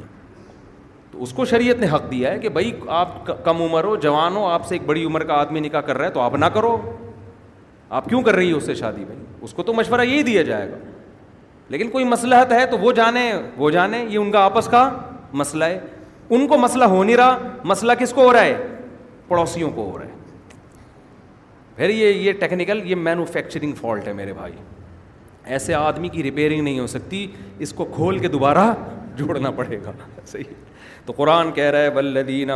[1.10, 4.36] تو اس کو شریعت نے حق دیا ہے کہ بھائی آپ کم عمر ہو جوان
[4.36, 6.44] ہو آپ سے ایک بڑی عمر کا آدمی نکاح کر رہا ہے تو آپ نہ
[6.54, 6.76] کرو
[8.00, 10.42] آپ کیوں کر رہی ہو اس سے شادی بھائی اس کو تو مشورہ یہی دیا
[10.50, 10.76] جائے گا
[11.70, 14.88] لیکن کوئی مسلحت ہے تو وہ جانے وہ جانے یہ ان کا آپس کا
[15.40, 15.78] مسئلہ ہے
[16.36, 18.56] ان کو مسئلہ ہو نہیں رہا مسئلہ کس کو ہو رہا ہے
[19.28, 20.14] پڑوسیوں کو ہو رہا ہے
[21.76, 24.52] پھر یہ یہ ٹیکنیکل یہ مینوفیکچرنگ فالٹ ہے میرے بھائی
[25.54, 27.26] ایسے آدمی کی ریپیئرنگ نہیں ہو سکتی
[27.66, 28.72] اس کو کھول کے دوبارہ
[29.16, 29.92] جوڑنا پڑے گا
[30.26, 30.54] صحیح
[31.06, 32.52] تو قرآن کہہ رہا ہے بلدینہ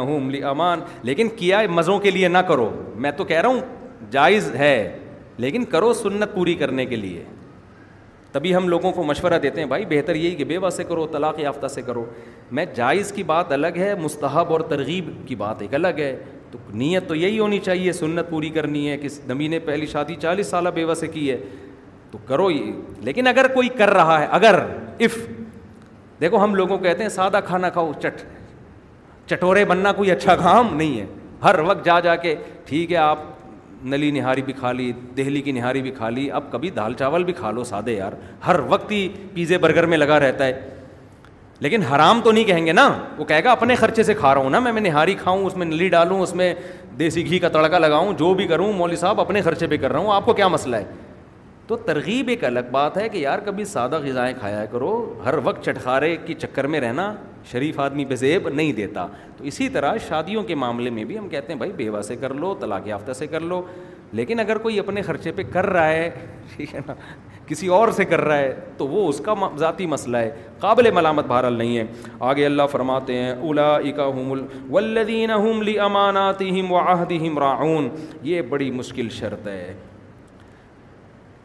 [0.49, 2.71] امان لیکن کیا ہے مزوں کے لیے نہ کرو
[3.05, 3.61] میں تو کہہ رہا ہوں
[4.11, 4.73] جائز ہے
[5.47, 7.25] لیکن کرو سنت پوری کرنے کے لیے
[8.33, 11.39] تبھی ہم لوگوں کو مشورہ دیتے ہیں بھائی بہتر یہی کہ بیوہ سے کرو طلاق
[11.41, 12.05] یافتہ سے کرو
[12.59, 16.15] میں جائز کی بات الگ ہے مستحب اور ترغیب کی بات ایک الگ ہے
[16.51, 20.15] تو نیت تو یہی ہونی چاہیے سنت پوری کرنی ہے کہ نبی نے پہلی شادی
[20.23, 21.37] چالیس سالہ بیوہ سے کی ہے
[22.11, 22.73] تو کرو یہ
[23.05, 24.59] لیکن اگر کوئی کر رہا ہے اگر
[25.07, 25.19] اف
[26.21, 28.23] دیکھو ہم لوگوں کہتے ہیں سادہ کھانا کھاؤ چٹ
[29.31, 31.07] چٹورے بننا کوئی اچھا کام نہیں ہے
[31.45, 32.35] ہر وقت جا جا کے
[32.67, 33.19] ٹھیک ہے آپ
[33.89, 37.25] نلی نہاری بھی کھا لی دہلی کی نہاری بھی کھا لی اب کبھی دال چاول
[37.25, 38.13] بھی کھا لو سادے یار
[38.47, 40.69] ہر وقت ہی پیزے برگر میں لگا رہتا ہے
[41.61, 44.43] لیکن حرام تو نہیں کہیں گے نا وہ کہے گا اپنے خرچے سے کھا رہا
[44.43, 46.53] ہوں نا میں میں نہاری کھاؤں اس میں نلی ڈالوں اس میں
[46.99, 49.99] دیسی گھی کا تڑکا لگاؤں جو بھی کروں مولوی صاحب اپنے خرچے پہ کر رہا
[50.01, 50.85] ہوں آپ کو کیا مسئلہ ہے
[51.71, 54.89] تو ترغیب ایک الگ بات ہے کہ یار کبھی سادہ غذائیں کھایا کرو
[55.25, 57.05] ہر وقت چٹخارے کے چکر میں رہنا
[57.51, 59.07] شریف آدمی بے زیب نہیں دیتا
[59.37, 62.33] تو اسی طرح شادیوں کے معاملے میں بھی ہم کہتے ہیں بھائی بیوہ سے کر
[62.41, 63.61] لو طلاق یافتہ سے کر لو
[64.19, 66.11] لیکن اگر کوئی اپنے خرچے پہ کر رہا ہے
[66.55, 66.95] ٹھیک ہے نا
[67.49, 70.31] کسی اور سے کر رہا ہے تو وہ اس کا ذاتی مسئلہ ہے
[70.61, 71.85] قابل ملامت بہرحال نہیں ہے
[72.31, 75.37] آگے اللہ فرماتے ہیں اولا اکا
[77.41, 77.89] راعون
[78.33, 79.73] یہ بڑی مشکل شرط ہے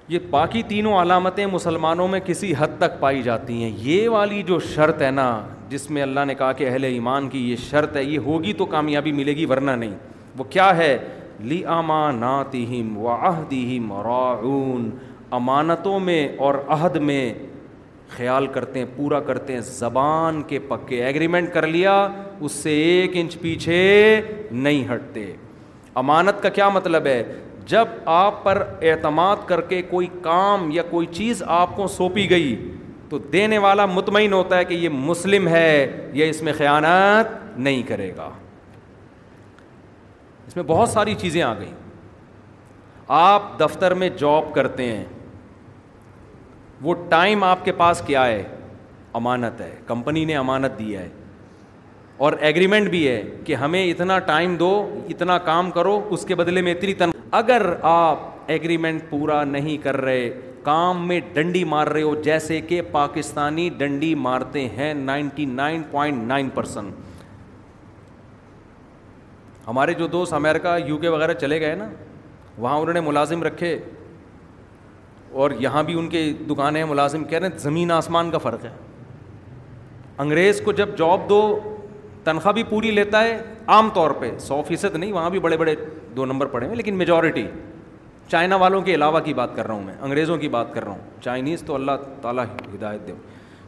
[0.10, 4.60] یہ باقی تینوں علامتیں مسلمانوں میں کسی حد تک پائی جاتی ہیں یہ والی جو
[4.76, 5.26] شرط ہے نا
[5.70, 8.66] جس میں اللہ نے کہا کہ اہل ایمان کی یہ شرط ہے یہ ہوگی تو
[8.74, 9.96] کامیابی ملے گی ورنہ نہیں
[10.38, 10.98] وہ کیا ہے
[11.40, 14.90] لی اماناتہم و عہدہم راعون
[15.40, 17.22] امانتوں میں اور عہد میں
[18.18, 21.96] خیال کرتے ہیں پورا کرتے ہیں زبان کے پکے ایگریمنٹ کر لیا
[22.40, 23.82] اس سے ایک انچ پیچھے
[24.52, 25.26] نہیں ہٹتے
[26.04, 27.22] امانت کا کیا مطلب ہے
[27.68, 32.56] جب آپ پر اعتماد کر کے کوئی کام یا کوئی چیز آپ کو سونپی گئی
[33.10, 37.82] تو دینے والا مطمئن ہوتا ہے کہ یہ مسلم ہے یہ اس میں خیانت نہیں
[37.88, 38.30] کرے گا
[40.48, 41.74] اس میں بہت ساری چیزیں آ گئیں
[43.20, 45.04] آپ دفتر میں جاب کرتے ہیں
[46.84, 48.44] وہ ٹائم آپ کے پاس کیا ہے
[49.22, 51.08] امانت ہے کمپنی نے امانت دی ہے
[52.26, 54.70] اور ایگریمنٹ بھی ہے کہ ہمیں اتنا ٹائم دو
[55.10, 58.20] اتنا کام کرو اس کے بدلے میں اتنی تنخواہ اگر آپ
[58.52, 60.30] ایگریمنٹ پورا نہیں کر رہے
[60.64, 66.24] کام میں ڈنڈی مار رہے ہو جیسے کہ پاکستانی ڈنڈی مارتے ہیں ninety nine point
[66.28, 66.90] nine percent
[69.68, 71.88] ہمارے جو دوست امیرکا یو کے وغیرہ چلے گئے نا
[72.58, 73.78] وہاں انہوں نے ملازم رکھے
[75.44, 78.72] اور یہاں بھی ان کی دکانیں ملازم کہہ رہے ہیں زمین آسمان کا فرق ہے
[80.28, 81.42] انگریز کو جب جاب دو
[82.24, 83.38] تنخواہ بھی پوری لیتا ہے
[83.78, 85.76] عام طور پہ سو فیصد نہیں وہاں بھی بڑے بڑے
[86.16, 87.46] دو نمبر پڑے ہوئے لیکن میجورٹی
[88.30, 90.92] چائنا والوں کے علاوہ کی بات کر رہا ہوں میں انگریزوں کی بات کر رہا
[90.94, 93.14] ہوں چائنیز تو اللہ تعالیٰ ہدایت دے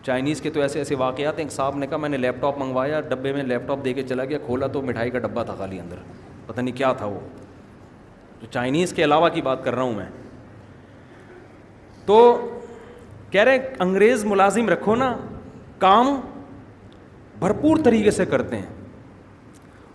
[0.05, 2.99] چائنیز کے تو ایسے ایسے واقعات ایک صاحب نے کہا میں نے لیپ ٹاپ منگوایا
[3.09, 5.79] ڈبے میں لیپ ٹاپ دے کے چلا گیا کھولا تو مٹھائی کا ڈبہ تھا خالی
[5.79, 5.95] اندر
[6.45, 7.19] پتہ نہیں کیا تھا وہ
[8.39, 10.05] تو چائنیز کے علاوہ کی بات کر رہا ہوں میں
[12.05, 12.19] تو
[13.31, 15.15] کہہ رہے ہیں انگریز ملازم رکھو نا
[15.79, 16.15] کام
[17.39, 18.75] بھرپور طریقے سے کرتے ہیں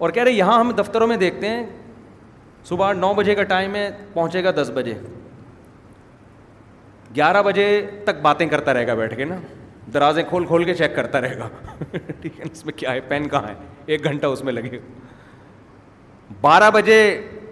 [0.02, 1.64] اور کہہ رہے یہاں ہم دفتروں میں دیکھتے ہیں
[2.68, 4.94] صبح نو بجے کا ٹائم ہے پہنچے گا دس بجے
[7.16, 7.64] گیارہ بجے
[8.04, 9.36] تک باتیں کرتا رہے گا بیٹھ کے نا
[9.94, 11.48] درازیں کھول کھول کے چیک کرتا رہے گا
[12.20, 13.54] ٹھیک ہے اس میں کیا ہے پین کہاں ہے
[13.86, 14.84] ایک گھنٹہ اس میں لگے گا
[16.40, 16.98] بارہ بجے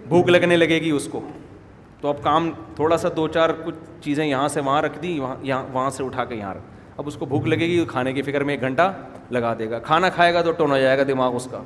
[0.07, 1.21] بھوک لگنے لگے گی اس کو
[2.01, 5.89] تو اب کام تھوڑا سا دو چار کچھ چیزیں یہاں سے وہاں رکھ دی وہاں
[5.97, 8.53] سے اٹھا کے یہاں رکھ اب اس کو بھوک لگے گی کھانے کی فکر میں
[8.53, 8.91] ایک گھنٹہ
[9.31, 11.61] لگا دے گا کھانا کھائے گا تو ٹون ہو جائے گا دماغ اس کا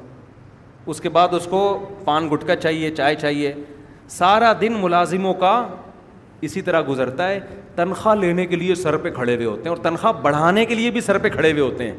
[0.91, 1.60] اس کے بعد اس کو
[2.06, 3.54] پان گٹکا چاہیے چائے چاہیے
[4.15, 5.54] سارا دن ملازموں کا
[6.48, 7.39] اسی طرح گزرتا ہے
[7.76, 10.91] تنخواہ لینے کے لیے سر پہ کھڑے ہوئے ہوتے ہیں اور تنخواہ بڑھانے کے لیے
[10.98, 11.95] بھی سر پہ کھڑے ہوئے ہوتے ہیں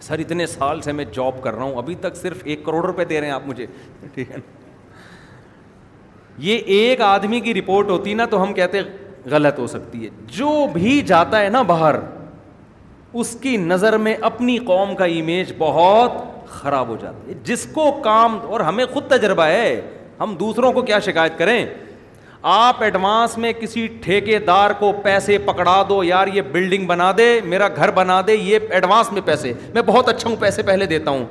[0.00, 3.04] سر اتنے سال سے میں جاب کر رہا ہوں ابھی تک صرف ایک کروڑ روپے
[3.04, 3.66] دے رہے ہیں آپ مجھے
[4.14, 4.36] ٹھیک ہے
[6.48, 8.80] یہ ایک آدمی کی رپورٹ ہوتی نا تو ہم کہتے
[9.30, 11.94] غلط ہو سکتی ہے جو بھی جاتا ہے نا باہر
[13.20, 16.12] اس کی نظر میں اپنی قوم کا ایمیج بہت
[16.62, 19.70] خراب ہو جاتی جس کو کام اور ہمیں خود تجربہ ہے
[20.20, 21.58] ہم دوسروں کو کیا شکایت کریں
[22.56, 27.26] آپ ایڈوانس میں کسی ٹھیکے دار کو پیسے پکڑا دو یار یہ بلڈنگ بنا دے
[27.52, 31.10] میرا گھر بنا دے یہ ایڈوانس میں پیسے میں بہت اچھا ہوں پیسے پہلے دیتا
[31.10, 31.24] ہوں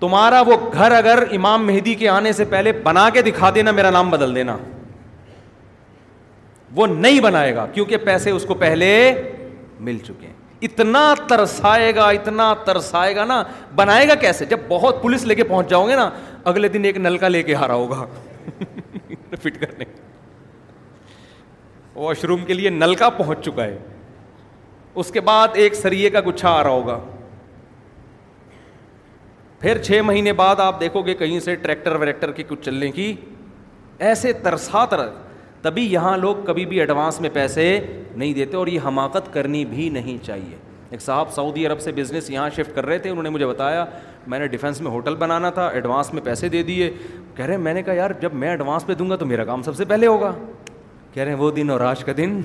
[0.00, 3.90] تمہارا وہ گھر اگر امام مہدی کے آنے سے پہلے بنا کے دکھا دینا میرا
[3.98, 4.56] نام بدل دینا
[6.76, 8.92] وہ نہیں بنائے گا کیونکہ پیسے اس کو پہلے
[9.88, 13.42] مل چکے ہیں اتنا ترسائے گا اتنا ترسائے گا نا
[13.76, 16.08] بنائے گا کیسے جب بہت پولیس لے کے پہنچ جاؤ گے نا
[16.52, 18.04] اگلے دن ایک نل کا لے کے ہارا ہوگا
[19.42, 19.84] فٹ کرنے
[21.94, 23.78] واش روم کے لیے نل کا پہنچ چکا ہے
[25.02, 26.98] اس کے بعد ایک سریے کا گچھا آ رہا ہوگا
[29.60, 33.14] پھر چھ مہینے بعد آپ دیکھو گے کہیں سے ٹریکٹر وریکٹر کے کچھ چلنے کی
[34.10, 35.06] ایسے ترسا تر
[35.62, 37.64] تبھی یہاں لوگ کبھی بھی ایڈوانس میں پیسے
[38.14, 40.56] نہیں دیتے اور یہ حماقت کرنی بھی نہیں چاہیے
[40.90, 43.84] ایک صاحب سعودی عرب سے بزنس یہاں شفٹ کر رہے تھے انہوں نے مجھے بتایا
[44.32, 46.90] میں نے ڈیفینس میں ہوٹل بنانا تھا ایڈوانس میں پیسے دے دیے
[47.36, 49.44] کہہ رہے ہیں میں نے کہا یار جب میں ایڈوانس پہ دوں گا تو میرا
[49.44, 50.32] کام سب سے پہلے ہوگا
[51.12, 52.40] کہہ رہے ہیں وہ دن اور آج کا دن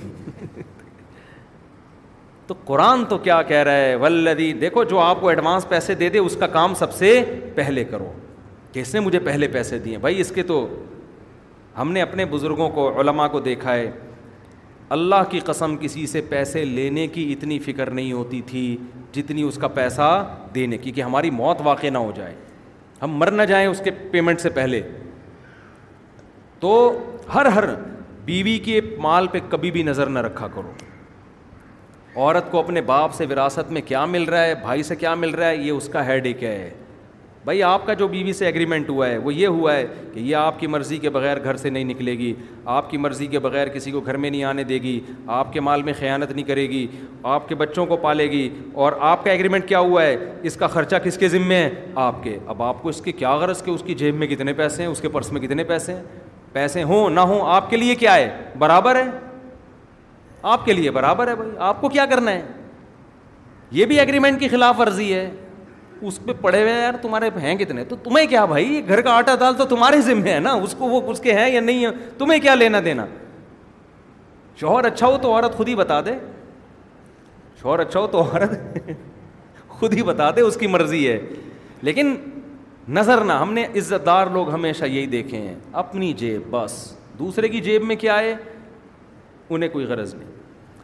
[2.47, 6.10] تو قرآن تو کیا کہہ رہا ہے ولدی دیکھو جو آپ کو ایڈوانس پیسے دے
[6.10, 7.12] دے اس کا کام سب سے
[7.56, 8.12] پہلے کرو
[8.73, 10.65] کس نے مجھے پہلے پیسے دیے بھائی اس کے تو
[11.78, 13.90] ہم نے اپنے بزرگوں کو علماء کو دیکھا ہے
[14.96, 18.63] اللہ کی قسم کسی سے پیسے لینے کی اتنی فکر نہیں ہوتی تھی
[19.16, 20.08] جتنی اس کا پیسہ
[20.56, 22.36] دینے کی کہ ہماری موت واقع نہ ہو جائے
[23.02, 24.82] ہم مر نہ جائیں اس کے پیمنٹ سے پہلے
[26.60, 26.72] تو
[27.34, 27.70] ہر ہر
[28.26, 30.72] بیوی کے مال پہ کبھی بھی نظر نہ رکھا کرو
[32.16, 35.34] عورت کو اپنے باپ سے وراثت میں کیا مل رہا ہے بھائی سے کیا مل
[35.36, 36.69] رہا ہے یہ اس کا ہیڈ ایک ہے
[37.48, 40.35] بھائی آپ کا جو بیوی سے ایگریمنٹ ہوا ہے وہ یہ ہوا ہے کہ یہ
[40.35, 42.33] آپ کی مرضی کے بغیر گھر سے نہیں نکلے گی
[42.75, 45.00] آپ کی مرضی کے بغیر کسی کو گھر میں نہیں آنے دے گی
[45.35, 46.85] آپ کے مال میں خیانت نہیں کرے گی
[47.35, 48.50] آپ کے بچوں کو پالے گی
[48.85, 50.15] اور آپ کا ایگریمنٹ کیا ہوا ہے
[50.52, 51.69] اس کا خرچہ کس کے ذمے ہے
[52.08, 54.54] آپ کے اب آپ کو اس کے کیا غرض کہ اس کی جیب میں کتنے
[54.58, 56.04] پیسے ہیں اس کے پرس میں کتنے پیسے ہیں
[56.54, 58.29] پیسے ہوں نہ ہوں آپ کے لیے کیا ہے
[58.60, 59.10] برابر ہے
[60.56, 62.41] آپ کے لیے برابر ہے بھائی آپ کو کیا کرنا ہے
[63.81, 65.29] یہ بھی ایگریمنٹ کی خلاف ورزی ہے
[66.06, 69.12] اس پہ پڑے ہوئے ہیں یار تمہارے ہیں کتنے تو تمہیں کیا بھائی گھر کا
[69.17, 71.85] آٹا دال تو تمہارے ذمہ ہے نا اس کو وہ اس کے ہیں یا نہیں
[72.17, 73.06] تمہیں کیا لینا دینا
[74.60, 76.12] شوہر اچھا ہو تو عورت خود ہی بتا دے
[77.62, 78.89] شوہر اچھا ہو تو عورت
[79.67, 81.19] خود ہی بتا دے اس کی مرضی ہے
[81.89, 82.15] لیکن
[82.98, 86.73] نظر نہ ہم نے عزت دار لوگ ہمیشہ یہی دیکھے ہیں اپنی جیب بس
[87.19, 88.33] دوسرے کی جیب میں کیا ہے
[89.50, 90.35] انہیں کوئی غرض نہیں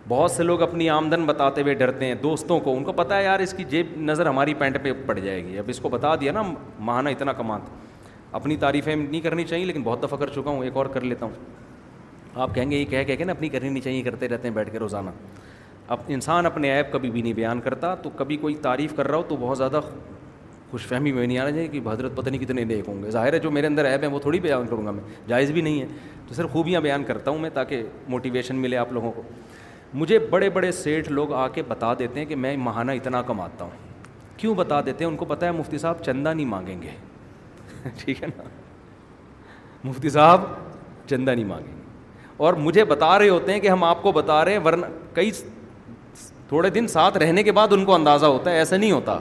[0.08, 3.24] بہت سے لوگ اپنی آمدن بتاتے ہوئے ڈرتے ہیں دوستوں کو ان کو پتا ہے
[3.24, 6.16] یار اس کی جیب نظر ہماری پینٹ پہ پڑ جائے گی اب اس کو بتا
[6.22, 6.42] دیا نا
[6.80, 7.70] ماہانہ اتنا کمات
[8.38, 11.26] اپنی تعریفیں نہیں کرنی چاہیے لیکن بہت دفعہ کر چکا ہوں ایک اور کر لیتا
[11.26, 11.34] ہوں
[12.42, 14.56] آپ کہیں گے یہ کہہ کہہ کے نا اپنی کرنی نہیں چاہیے کرتے رہتے ہیں
[14.56, 15.10] بیٹھ کے روزانہ
[15.96, 19.18] اب انسان اپنے ایپ کبھی بھی نہیں بیان کرتا تو کبھی کوئی تعریف کر رہا
[19.18, 19.80] ہو تو بہت زیادہ
[20.72, 23.40] خوش فہمی میں نہیں آنا چاہیے کہ حضرت پتہ نہیں کتنے ہوں گے ظاہر ہے
[23.40, 25.86] جو میرے اندر ایپ ہیں وہ تھوڑی بیان کروں گا میں جائز بھی نہیں ہے
[26.28, 29.22] تو صرف خوبیاں بیان کرتا ہوں میں تاکہ موٹیویشن ملے آپ لوگوں کو
[29.96, 33.64] مجھے بڑے بڑے سیٹھ لوگ آ کے بتا دیتے ہیں کہ میں ماہانہ اتنا کماتا
[33.66, 33.72] ہوں
[34.38, 36.92] کیوں بتا دیتے ہیں ان کو پتہ ہے مفتی صاحب چندہ نہیں مانگیں گے
[38.04, 38.44] ٹھیک ہے نا
[39.90, 40.42] مفتی صاحب
[41.10, 41.82] چندہ نہیں مانگیں گے
[42.46, 45.32] اور مجھے بتا رہے ہوتے ہیں کہ ہم آپ کو بتا رہے ہیں ورنہ کئی
[46.50, 49.20] تھوڑے دن ساتھ رہنے کے بعد ان کو اندازہ ہوتا ہے ایسا نہیں ہوتا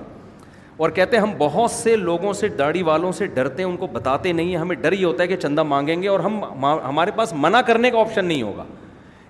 [0.77, 3.87] اور کہتے ہیں ہم بہت سے لوگوں سے داڑھی والوں سے ڈرتے ہیں ان کو
[3.93, 6.43] بتاتے نہیں ہیں ہمیں ڈر ہی ہوتا ہے کہ چندہ مانگیں گے اور ہم
[6.89, 8.65] ہمارے پاس منع کرنے کا آپشن نہیں ہوگا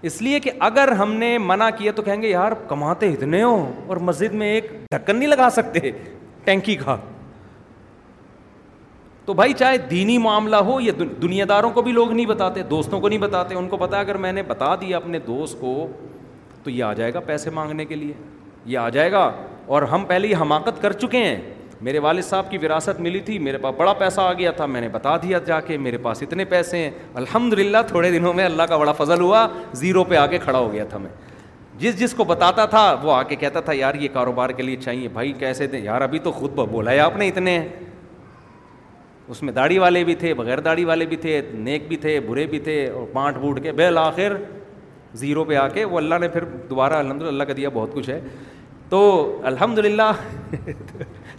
[0.08, 3.54] اس لیے کہ اگر ہم نے منع کیا تو کہیں گے یار کماتے اتنے ہو
[3.86, 5.90] اور مسجد میں ایک ڈھکن نہیں لگا سکتے
[6.44, 6.96] ٹینکی کا
[9.24, 10.92] تو بھائی چاہے دینی معاملہ ہو یا
[11.22, 14.16] دنیا داروں کو بھی لوگ نہیں بتاتے دوستوں کو نہیں بتاتے ان کو پتا اگر
[14.24, 15.86] میں نے بتا دیا اپنے دوست کو
[16.62, 18.12] تو یہ آ جائے گا پیسے مانگنے کے لیے
[18.72, 19.30] یہ آ جائے گا
[19.74, 21.36] اور ہم پہلے یہ حماقت کر چکے ہیں
[21.84, 24.80] میرے والد صاحب کی وراثت ملی تھی میرے پاس بڑا پیسہ آ گیا تھا میں
[24.80, 26.90] نے بتا دیا جا کے میرے پاس اتنے پیسے ہیں
[27.22, 29.46] الحمد للہ تھوڑے دنوں میں اللہ کا بڑا فضل ہوا
[29.80, 31.10] زیرو پہ آ کے کھڑا ہو گیا تھا میں
[31.78, 34.76] جس جس کو بتاتا تھا وہ آ کے کہتا تھا یار یہ کاروبار کے لیے
[34.84, 37.58] چاہیے بھائی کیسے دیں یار ابھی تو خود بہ بولا آپ نے اتنے
[39.32, 42.46] اس میں داڑھی والے بھی تھے بغیر داڑھی والے بھی تھے نیک بھی تھے برے
[42.54, 44.36] بھی تھے اور پانٹ بوٹ کے بالآخر
[45.22, 48.10] زیرو پہ آ کے وہ اللہ نے پھر دوبارہ الحمد للہ کا دیا بہت کچھ
[48.10, 48.20] ہے
[48.88, 49.00] تو
[49.52, 50.10] الحمد للہ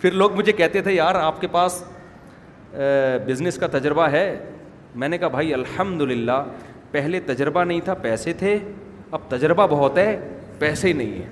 [0.04, 1.84] پھر لوگ مجھے کہتے تھے یار آپ کے پاس
[3.26, 4.26] بزنس کا تجربہ ہے
[5.02, 6.44] میں نے کہا بھائی الحمد للہ
[6.92, 8.58] پہلے تجربہ نہیں تھا پیسے تھے
[9.18, 10.18] اب تجربہ بہت ہے
[10.60, 11.30] پیسے ہی نہیں ہیں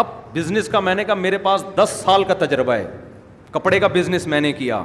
[0.00, 2.86] اب بزنس کا میں نے کہا میرے پاس دس سال کا تجربہ ہے
[3.52, 4.82] کپڑے کا بزنس میں نے کیا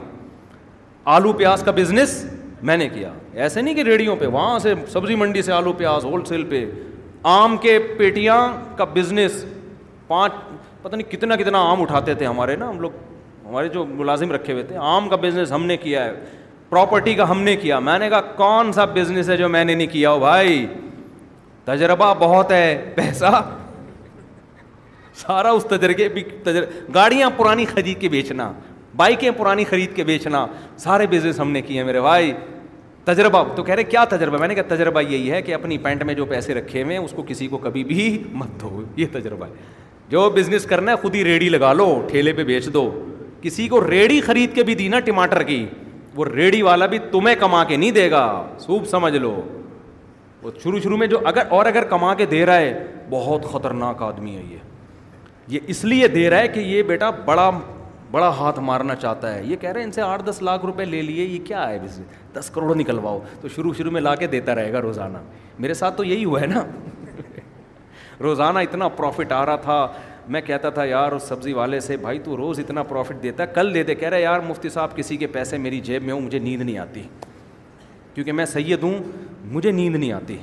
[1.16, 2.18] آلو پیاز کا بزنس
[2.62, 3.12] میں نے کیا
[3.44, 6.66] ایسے نہیں کہ ریڑھیوں پہ وہاں سے سبزی منڈی سے آلو پیاز ہول سیل پہ
[7.38, 9.44] آم کے پیٹیاں کا بزنس
[10.08, 10.34] پانچ
[10.82, 12.92] پتہ نہیں کتنا کتنا آم اٹھاتے تھے ہمارے نا ہم لوگ
[13.48, 16.12] ہمارے جو ملازم رکھے ہوئے تھے آم کا بزنس ہم نے کیا ہے
[16.70, 19.74] پراپرٹی کا ہم نے کیا میں نے کہا کون سا بزنس ہے جو میں نے
[19.76, 20.66] نہیں کیا ہو بھائی
[21.66, 23.42] تجربہ بہت ہے پیسہ
[25.26, 26.24] سارا اس تجربے بھی
[26.96, 28.52] گاڑیاں پرانی خرید کے بیچنا
[28.98, 30.46] بائکیں پرانی خرید کے بیچنا
[30.78, 32.32] سارے بزنس ہم نے کیے ہیں میرے بھائی
[33.06, 36.04] تجربہ تو کہہ رہے کیا تجربہ میں نے کہا تجربہ یہی ہے کہ اپنی پینٹ
[36.06, 38.02] میں جو پیسے رکھے ہوئے ہیں اس کو کسی کو کبھی بھی
[38.34, 39.52] مت دھو یہ تجربہ ہے
[40.12, 42.82] جو بزنس کرنا ہے خود ہی ریڑھی لگا لو ٹھیلے پہ بیچ دو
[43.42, 45.66] کسی کو ریڑھی خرید کے بھی دی نا ٹماٹر کی
[46.16, 48.24] وہ ریڑھی والا بھی تمہیں کما کے نہیں دے گا
[48.66, 49.32] سوپ سمجھ لو
[50.42, 52.74] وہ شروع شروع میں جو اگر اور اگر کما کے دے رہا ہے
[53.10, 54.58] بہت خطرناک آدمی ہے یہ
[55.56, 57.50] یہ اس لیے دے رہا ہے کہ یہ بیٹا بڑا
[58.12, 60.86] بڑا ہاتھ مارنا چاہتا ہے یہ کہہ رہے ہیں ان سے آٹھ دس لاکھ روپے
[60.86, 64.28] لے لیے یہ کیا ہے بزنس دس کروڑ نکلواؤ تو شروع شروع میں لا کے
[64.36, 65.18] دیتا رہے گا روزانہ
[65.60, 66.64] میرے ساتھ تو یہی ہوا ہے نا
[68.24, 69.86] روزانہ اتنا پروفٹ آ رہا تھا
[70.34, 73.54] میں کہتا تھا یار اس سبزی والے سے بھائی تو روز اتنا پروفٹ دیتا ہے
[73.56, 76.22] کل دے دے کہہ رہے یار مفتی صاحب کسی کے پیسے میری جیب میں ہوں
[76.22, 77.02] مجھے نیند نہیں آتی
[78.14, 78.98] کیونکہ میں سید ہوں
[79.52, 80.38] مجھے نیند نہیں آتی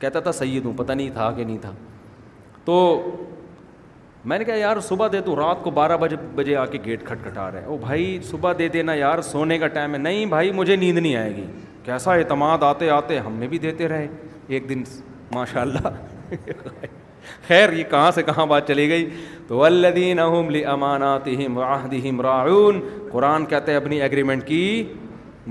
[0.00, 1.72] کہتا تھا سید ہوں پتہ نہیں تھا کہ نہیں تھا
[2.64, 2.76] تو
[4.30, 7.04] میں نے کہا یار صبح دے تو رات کو بارہ بجے بجے آ کے گیٹ
[7.06, 10.76] کھٹکھٹا رہے او بھائی صبح دے دینا یار سونے کا ٹائم ہے نہیں بھائی مجھے
[10.76, 11.44] نیند نہیں آئے گی
[11.84, 14.06] کیسا اعتماد آتے آتے ہم نے بھی دیتے رہے
[14.54, 14.82] ایک دن
[15.34, 15.88] ماشاء اللہ
[17.46, 19.08] خیر یہ کہاں سے کہاں بات چلی گئی
[19.46, 21.28] تو اہم امانات
[22.22, 22.80] راعون
[23.12, 24.60] قرآن کہتے ہیں اپنی اگریمنٹ کی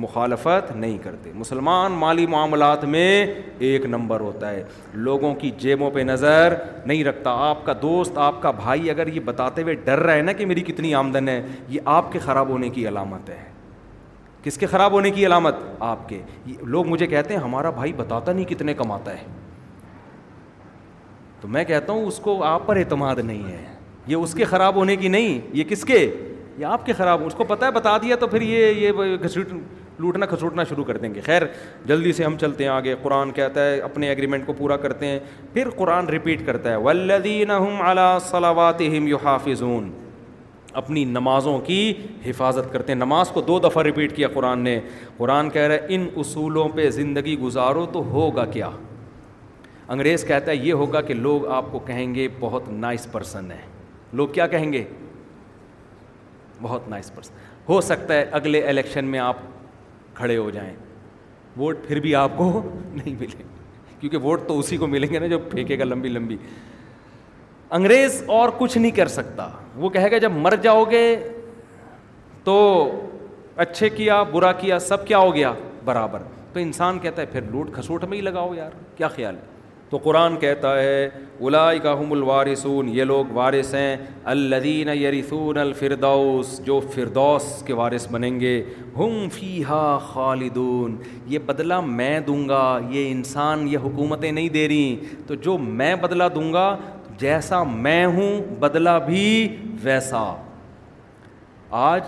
[0.03, 3.09] مخالفت نہیں کرتے مسلمان مالی معاملات میں
[3.67, 4.63] ایک نمبر ہوتا ہے
[4.93, 6.53] لوگوں کی جیبوں پہ نظر
[6.85, 10.21] نہیں رکھتا آپ کا دوست آپ کا بھائی اگر یہ بتاتے ہوئے ڈر رہا ہے
[10.21, 13.43] نا کہ میری کتنی آمدن ہے یہ آپ کے خراب ہونے کی علامت ہے
[14.43, 15.55] کس کے خراب ہونے کی علامت
[15.91, 16.21] آپ کے
[16.61, 19.23] لوگ مجھے کہتے ہیں ہمارا بھائی بتاتا نہیں کتنے کماتا ہے
[21.41, 23.63] تو میں کہتا ہوں اس کو آپ پر اعتماد نہیں ہے
[24.07, 25.97] یہ اس کے خراب ہونے کی نہیں یہ کس کے
[26.57, 29.47] یہ آپ کے خراب اس کو پتہ ہے بتا دیا تو پھر یہ یہ گھسیٹ
[30.01, 31.41] لوٹنا کھسوٹنا شروع کر دیں گے خیر
[31.87, 35.19] جلدی سے ہم چلتے ہیں آگے قرآن کہتا ہے اپنے ایگریمنٹ کو پورا کرتے ہیں
[35.53, 38.81] پھر قرآن رپیٹ کرتا ہے ولدین علومات
[39.23, 39.63] حافظ
[40.79, 41.77] اپنی نمازوں کی
[42.25, 44.79] حفاظت کرتے ہیں نماز کو دو دفعہ رپیٹ کیا قرآن نے
[45.17, 48.69] قرآن کہہ رہا ہے ان اصولوں پہ زندگی گزارو تو ہوگا کیا
[49.93, 53.59] انگریز کہتا ہے یہ ہوگا کہ لوگ آپ کو کہیں گے بہت نائس پرسن ہے
[54.13, 54.83] لوگ کیا کہیں گے
[56.61, 57.33] بہت نائس پرسن
[57.69, 59.37] ہو سکتا ہے اگلے الیکشن میں آپ
[60.13, 60.73] کھڑے ہو جائیں
[61.57, 62.51] ووٹ پھر بھی آپ کو
[62.93, 63.43] نہیں ملے
[63.99, 66.37] کیونکہ ووٹ تو اسی کو ملیں گے نا جو پھینکے گا لمبی لمبی
[67.77, 69.49] انگریز اور کچھ نہیں کر سکتا
[69.83, 71.05] وہ کہے گا جب مر جاؤ گے
[72.43, 72.57] تو
[73.63, 75.53] اچھے کیا برا کیا سب کیا ہو گیا
[75.85, 76.21] برابر
[76.53, 79.53] تو انسان کہتا ہے پھر لوٹ کھسوٹ میں ہی لگاؤ یار کیا خیال ہے
[79.89, 81.05] تو قرآن کہتا ہے
[81.47, 83.95] الائی کا ہم الوارثون یہ لوگ وارث ہیں
[84.33, 88.53] الدین یریثون الفردوس جو فردوس کے وارث بنیں گے
[88.97, 90.95] ہم فی ہا خالدون
[91.33, 94.95] یہ بدلہ میں دوں گا یہ انسان یہ حکومتیں نہیں دے رہی
[95.27, 96.75] تو جو میں بدلہ دوں گا
[97.19, 99.47] جیسا میں ہوں بدلہ بھی
[99.83, 100.23] ویسا
[101.87, 102.01] آج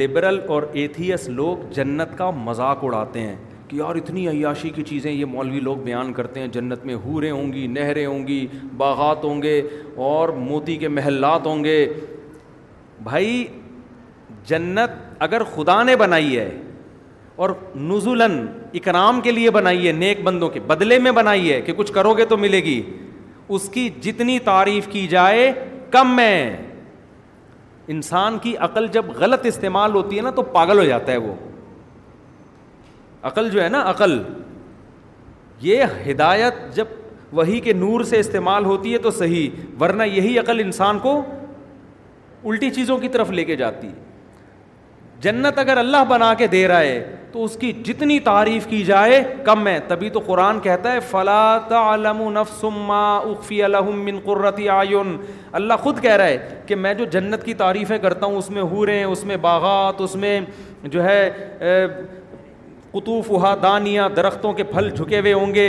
[0.00, 3.36] لبرل اور ایتھیس لوگ جنت کا مذاق اڑاتے ہیں
[3.70, 7.30] کہ یار اتنی عیاشی کی چیزیں یہ مولوی لوگ بیان کرتے ہیں جنت میں حوریں
[7.30, 8.46] ہوں گی نہریں ہوں گی
[8.76, 9.60] باغات ہوں گے
[10.06, 11.76] اور موتی کے محلات ہوں گے
[13.08, 13.44] بھائی
[14.46, 14.90] جنت
[15.26, 16.50] اگر خدا نے بنائی ہے
[17.44, 17.50] اور
[17.80, 18.34] نزولن
[18.80, 22.14] اکرام کے لیے بنائی ہے نیک بندوں کے بدلے میں بنائی ہے کہ کچھ کرو
[22.16, 22.80] گے تو ملے گی
[23.56, 25.50] اس کی جتنی تعریف کی جائے
[25.90, 26.34] کم میں
[27.94, 31.34] انسان کی عقل جب غلط استعمال ہوتی ہے نا تو پاگل ہو جاتا ہے وہ
[33.28, 34.22] عقل جو ہے نا عقل
[35.60, 36.86] یہ ہدایت جب
[37.38, 39.50] وہی کے نور سے استعمال ہوتی ہے تو صحیح
[39.80, 41.20] ورنہ یہی عقل انسان کو
[42.50, 44.08] الٹی چیزوں کی طرف لے کے جاتی ہے
[45.24, 49.22] جنت اگر اللہ بنا کے دے رہا ہے تو اس کی جتنی تعریف کی جائے
[49.44, 50.98] کم ہے تبھی تو قرآن کہتا ہے
[52.38, 55.16] اخفی لهم من قرۃ اعین
[55.60, 58.62] اللہ خود کہہ رہا ہے کہ میں جو جنت کی تعریفیں کرتا ہوں اس میں
[58.72, 60.40] حوریں اس میں باغات اس میں
[60.96, 61.20] جو ہے
[62.92, 65.68] کتوف ہوا دانیاں درختوں کے پھل جھکے ہوئے ہوں گے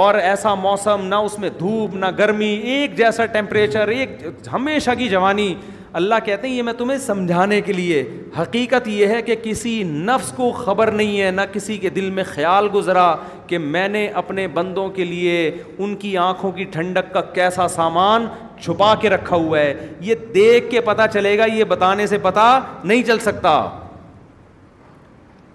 [0.00, 4.10] اور ایسا موسم نہ اس میں دھوپ نہ گرمی ایک جیسا ٹیمپریچر ایک
[4.52, 5.54] ہمیشہ کی جوانی
[6.00, 8.02] اللہ کہتے ہیں یہ میں تمہیں سمجھانے کے لیے
[8.40, 12.24] حقیقت یہ ہے کہ کسی نفس کو خبر نہیں ہے نہ کسی کے دل میں
[12.30, 13.14] خیال گزرا
[13.46, 15.36] کہ میں نے اپنے بندوں کے لیے
[15.78, 18.26] ان کی آنکھوں کی ٹھنڈک کا کیسا سامان
[18.62, 19.74] چھپا کے رکھا ہوا ہے
[20.10, 22.48] یہ دیکھ کے پتہ چلے گا یہ بتانے سے پتہ
[22.84, 23.56] نہیں چل سکتا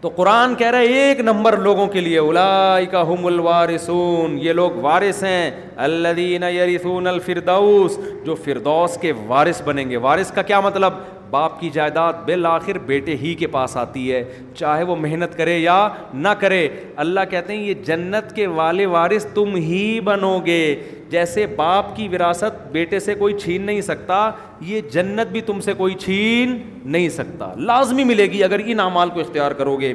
[0.01, 2.45] تو قرآن کہہ رہا ہے ایک نمبر لوگوں کے لیے اولا
[2.91, 5.49] کا الوارثون الوارسون یہ لوگ وارث ہیں
[5.85, 6.45] اللہ
[7.09, 10.93] الفردوس جو فردوس کے وارث بنیں گے وارث کا کیا مطلب
[11.31, 14.23] باپ کی جائیداد بالآخر بیٹے ہی کے پاس آتی ہے
[14.55, 15.75] چاہے وہ محنت کرے یا
[16.13, 16.67] نہ کرے
[17.03, 20.61] اللہ کہتے ہیں یہ جنت کے والے وارث تم ہی بنو گے
[21.09, 24.29] جیسے باپ کی وراثت بیٹے سے کوئی چھین نہیں سکتا
[24.69, 29.09] یہ جنت بھی تم سے کوئی چھین نہیں سکتا لازمی ملے گی اگر ان اعمال
[29.13, 29.93] کو اختیار کرو گے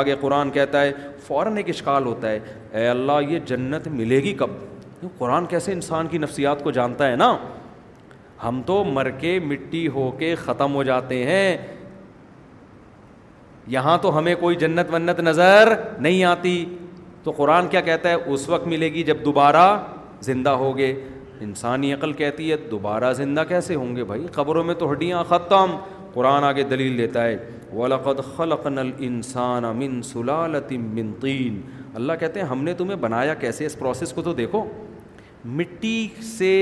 [0.00, 0.92] آگے قرآن کہتا ہے
[1.26, 2.38] فوراً ایک اشکال ہوتا ہے
[2.80, 4.50] اے اللہ یہ جنت ملے گی کب
[5.18, 7.36] قرآن کیسے انسان کی نفسیات کو جانتا ہے نا
[8.42, 11.56] ہم تو مر کے مٹی ہو کے ختم ہو جاتے ہیں
[13.74, 16.64] یہاں تو ہمیں کوئی جنت ونت نظر نہیں آتی
[17.24, 19.66] تو قرآن کیا کہتا ہے اس وقت ملے گی جب دوبارہ
[20.28, 20.92] زندہ ہوگے
[21.40, 25.76] انسانی عقل کہتی ہے دوبارہ زندہ کیسے ہوں گے بھائی خبروں میں تو ہڈیاں ختم
[26.14, 27.36] قرآن آگے دلیل دیتا ہے
[27.74, 30.68] الْإِنسَانَ مِن انسان سلالت
[31.22, 31.60] طِين
[32.00, 34.64] اللہ کہتے ہیں ہم نے تمہیں بنایا کیسے اس پروسیس کو تو دیکھو
[35.60, 35.96] مٹی
[36.36, 36.52] سے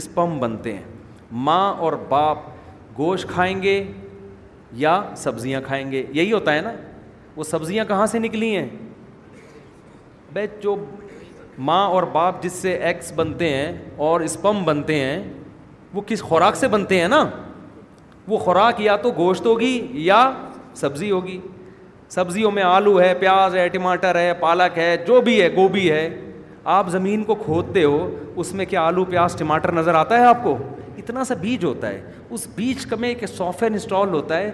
[0.00, 0.84] اسپم بنتے ہیں
[1.32, 2.38] ماں اور باپ
[2.98, 3.82] گوشت کھائیں گے
[4.78, 6.72] یا سبزیاں کھائیں گے یہی ہوتا ہے نا
[7.36, 8.66] وہ سبزیاں کہاں سے نکلی ہیں
[10.32, 10.76] بھائی جو
[11.66, 13.72] ماں اور باپ جس سے ایکس بنتے ہیں
[14.06, 15.22] اور اسپم بنتے ہیں
[15.94, 17.24] وہ کس خوراک سے بنتے ہیں نا
[18.28, 20.30] وہ خوراک یا تو گوشت ہوگی یا
[20.74, 21.40] سبزی ہوگی
[22.10, 26.08] سبزیوں میں آلو ہے پیاز ہے ٹماٹر ہے پالک ہے جو بھی ہے گوبھی ہے
[26.74, 30.42] آپ زمین کو کھودتے ہو اس میں کیا آلو پیاز ٹماٹر نظر آتا ہے آپ
[30.44, 30.56] کو
[30.98, 32.00] اتنا سا بیج ہوتا ہے
[32.36, 34.50] اس بیج کا میں سافٹ ویئر انسٹال ہوتا ہے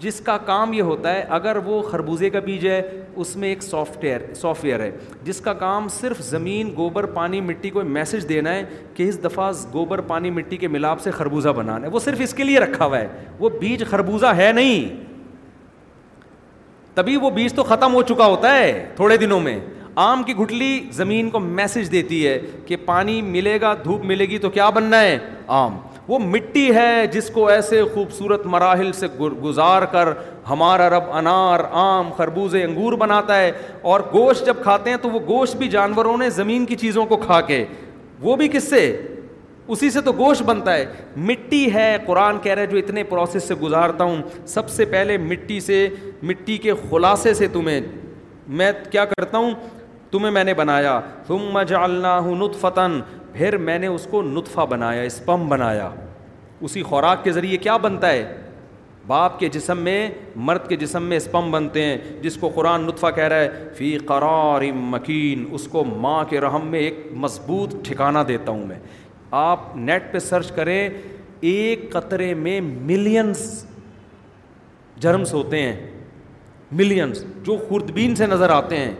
[0.00, 2.80] جس کا کام یہ ہوتا ہے اگر وہ خربوزے کا بیج ہے
[3.22, 4.90] اس میں ایک سافٹ ویئر سافٹ ویئر ہے
[5.24, 8.64] جس کا کام صرف زمین گوبر پانی مٹی کو میسج دینا ہے
[8.94, 12.34] کہ اس دفعہ گوبر پانی مٹی کے ملاپ سے خربوزہ بنانا ہے وہ صرف اس
[12.40, 13.06] کے لیے رکھا ہوا ہے
[13.38, 14.88] وہ بیج خربوزہ ہے نہیں
[16.94, 19.58] تبھی وہ بیج تو ختم ہو چکا ہوتا ہے تھوڑے دنوں میں
[20.02, 24.38] آم کی گٹلی زمین کو میسج دیتی ہے کہ پانی ملے گا دھوپ ملے گی
[24.38, 25.18] تو کیا بننا ہے
[25.56, 25.76] آم
[26.08, 30.08] وہ مٹی ہے جس کو ایسے خوبصورت مراحل سے گزار کر
[30.48, 33.50] ہمارا رب انار آم خربوزے انگور بناتا ہے
[33.92, 37.16] اور گوشت جب کھاتے ہیں تو وہ گوشت بھی جانوروں نے زمین کی چیزوں کو
[37.26, 37.64] کھا کے
[38.22, 38.84] وہ بھی کس سے
[39.74, 40.84] اسی سے تو گوشت بنتا ہے
[41.28, 44.22] مٹی ہے قرآن کہہ رہے جو اتنے پروسیس سے گزارتا ہوں
[44.54, 45.88] سب سے پہلے مٹی سے
[46.22, 47.80] مٹی کے خلاصے سے تمہیں
[48.56, 49.50] میں کیا کرتا ہوں
[50.14, 52.98] تمہیں میں نے بنایا تم م جالا ہوں
[53.34, 55.88] پھر میں نے اس کو نطفہ بنایا اسپم بنایا
[56.66, 58.22] اسی خوراک کے ذریعے کیا بنتا ہے
[59.06, 59.96] باپ کے جسم میں
[60.50, 63.90] مرد کے جسم میں اسپم بنتے ہیں جس کو قرآن نطفہ کہہ رہا ہے فی
[64.10, 68.76] قرار مکین اس کو ماں کے رحم میں ایک مضبوط ٹھکانہ دیتا ہوں میں
[69.40, 70.88] آپ نیٹ پہ سرچ کریں
[71.52, 73.42] ایک قطرے میں ملینس
[75.02, 75.74] جرمس ہوتے ہیں
[76.82, 78.92] ملینس جو خوردبین سے نظر آتے ہیں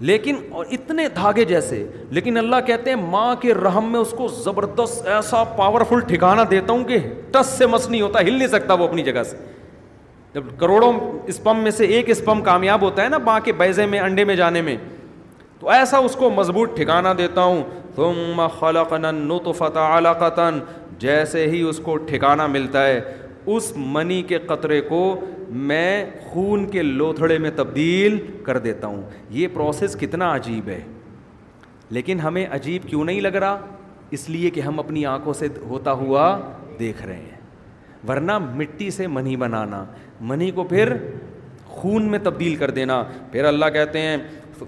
[0.00, 4.26] لیکن اور اتنے دھاگے جیسے لیکن اللہ کہتے ہیں ماں کے رحم میں اس کو
[4.44, 6.98] زبردست ایسا پاورفل ٹھکانا دیتا ہوں کہ
[7.32, 9.36] ٹس سے مس نہیں ہوتا ہل نہیں سکتا وہ اپنی جگہ سے
[10.34, 10.92] جب کروڑوں
[11.28, 14.36] اسپم میں سے ایک اسپم کامیاب ہوتا ہے نا ماں کے بیزے میں انڈے میں
[14.36, 14.76] جانے میں
[15.60, 17.62] تو ایسا اس کو مضبوط ٹھکانا دیتا ہوں
[17.96, 20.48] تو فتح
[20.98, 23.00] جیسے ہی اس کو ٹھکانا ملتا ہے
[23.52, 25.00] اس منی کے قطرے کو
[25.70, 30.80] میں خون کے لوتھڑے میں تبدیل کر دیتا ہوں یہ پروسیس کتنا عجیب ہے
[31.90, 33.58] لیکن ہمیں عجیب کیوں نہیں لگ رہا
[34.16, 36.24] اس لیے کہ ہم اپنی آنکھوں سے ہوتا ہوا
[36.78, 37.32] دیکھ رہے ہیں
[38.08, 39.84] ورنہ مٹی سے منی بنانا
[40.30, 40.92] منی کو پھر
[41.76, 44.16] خون میں تبدیل کر دینا پھر اللہ کہتے ہیں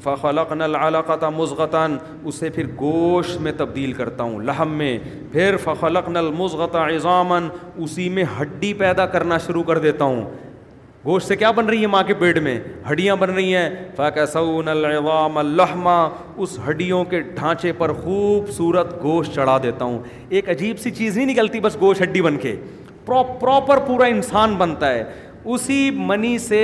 [0.02, 1.96] فخلقنا نلقطا مضغطن
[2.28, 4.96] اسے پھر گوشت میں تبدیل کرتا ہوں لحم میں
[5.32, 7.48] پھر فخلقنا نل عظامن
[7.82, 10.24] اسی میں ہڈی پیدا کرنا شروع کر دیتا ہوں
[11.04, 12.58] گوشت سے کیا بن رہی ہے ماں کے پیٹ میں
[12.90, 15.98] ہڈیاں بن رہی ہیں فقصعلوام الحمہ
[16.44, 21.26] اس ہڈیوں کے ڈھانچے پر خوبصورت گوشت چڑھا دیتا ہوں ایک عجیب سی چیز نہیں
[21.32, 22.56] نکلتی بس گوشت ہڈی بن کے
[23.06, 25.02] پراپر پورا انسان بنتا ہے
[25.54, 26.62] اسی منی سے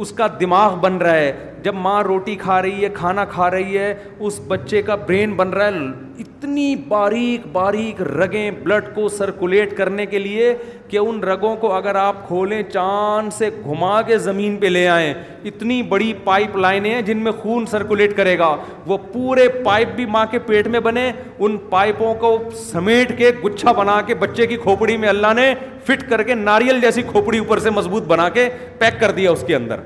[0.00, 1.32] اس کا دماغ بن رہا ہے
[1.64, 3.92] جب ماں روٹی کھا رہی ہے کھانا کھا رہی ہے
[4.26, 5.78] اس بچے کا برین بن رہا ہے
[6.20, 10.52] اتنی باریک باریک رگیں بلڈ کو سرکولیٹ کرنے کے لیے
[10.88, 15.12] کہ ان رگوں کو اگر آپ کھولیں چاند سے گھما کے زمین پہ لے آئیں
[15.50, 18.54] اتنی بڑی پائپ لائنیں ہیں جن میں خون سرکولیٹ کرے گا
[18.86, 22.36] وہ پورے پائپ بھی ماں کے پیٹ میں بنے ان پائپوں کو
[22.70, 25.52] سمیٹ کے گچھا بنا کے بچے کی کھوپڑی میں اللہ نے
[25.86, 28.48] فٹ کر کے ناریل جیسی کھوپڑی اوپر سے مضبوط بنا کے
[28.78, 29.80] پیک کر دیا اس کے اندر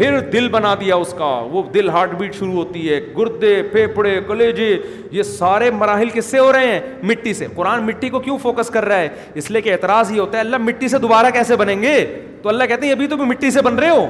[0.00, 4.14] پھر دل بنا دیا اس کا وہ دل ہارٹ بیٹ شروع ہوتی ہے گردے پھیپڑے
[4.26, 4.68] کلیجے
[5.12, 8.70] یہ سارے مراحل کس سے ہو رہے ہیں مٹی سے قرآن مٹی کو کیوں فوکس
[8.74, 9.08] کر رہا ہے
[9.42, 11.94] اس لیے کہ اعتراض ہی ہوتا ہے اللہ مٹی سے دوبارہ کیسے بنیں گے
[12.42, 14.06] تو اللہ کہتے ہیں ابھی تو مٹی سے بن رہے ہو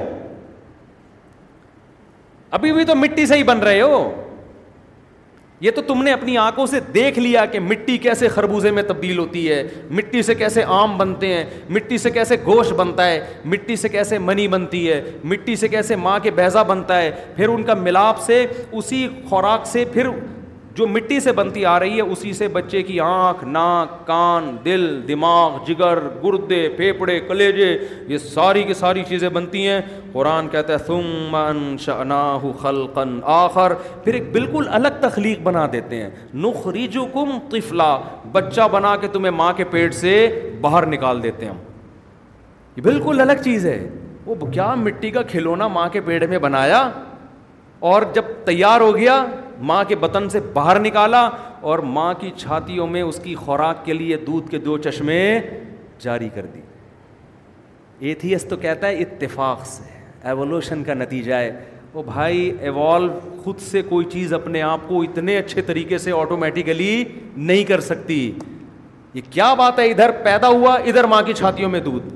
[2.59, 4.01] ابھی بھی تو مٹی سے ہی بن رہے ہو
[5.61, 9.17] یہ تو تم نے اپنی آنکھوں سے دیکھ لیا کہ مٹی کیسے خربوزے میں تبدیل
[9.19, 13.19] ہوتی ہے مٹی سے کیسے آم بنتے ہیں مٹی سے کیسے گوشت بنتا ہے
[13.53, 15.01] مٹی سے کیسے منی بنتی ہے
[15.33, 19.67] مٹی سے کیسے ماں کے بیزا بنتا ہے پھر ان کا ملاپ سے اسی خوراک
[19.73, 20.07] سے پھر
[20.75, 24.85] جو مٹی سے بنتی آ رہی ہے اسی سے بچے کی آنکھ ناک کان دل
[25.07, 29.79] دماغ جگر گردے پھیپڑے کلیجے یہ ساری کی ساری چیزیں بنتی ہیں
[30.13, 33.03] قرآن کہتا ہے ثم انشأناہ خلقا
[33.39, 36.09] آخر پھر ایک بالکل الگ تخلیق بنا دیتے ہیں
[36.45, 37.95] نخرجکم طفلا
[38.31, 40.15] بچہ بنا کے تمہیں ماں کے پیٹ سے
[40.61, 41.57] باہر نکال دیتے ہم
[42.75, 43.77] یہ بالکل الگ چیز ہے
[44.25, 46.89] وہ کیا مٹی کا کھلونا ماں کے پیٹ میں بنایا
[47.91, 49.23] اور جب تیار ہو گیا
[49.69, 51.29] ماں کے بطن سے باہر نکالا
[51.69, 55.17] اور ماں کی چھاتیوں میں اس کی خوراک کے لیے دودھ کے دو چشمے
[56.01, 56.61] جاری کر دی
[58.07, 59.89] ایتھیس تو کہتا ہے اتفاق سے
[60.29, 61.51] ایوولوشن کا نتیجہ ہے
[61.93, 67.03] وہ بھائی ایوالو خود سے کوئی چیز اپنے آپ کو اتنے اچھے طریقے سے آٹومیٹیکلی
[67.35, 68.19] نہیں کر سکتی
[69.13, 72.07] یہ کیا بات ہے ادھر پیدا ہوا ادھر ماں کی چھاتیوں میں دودھ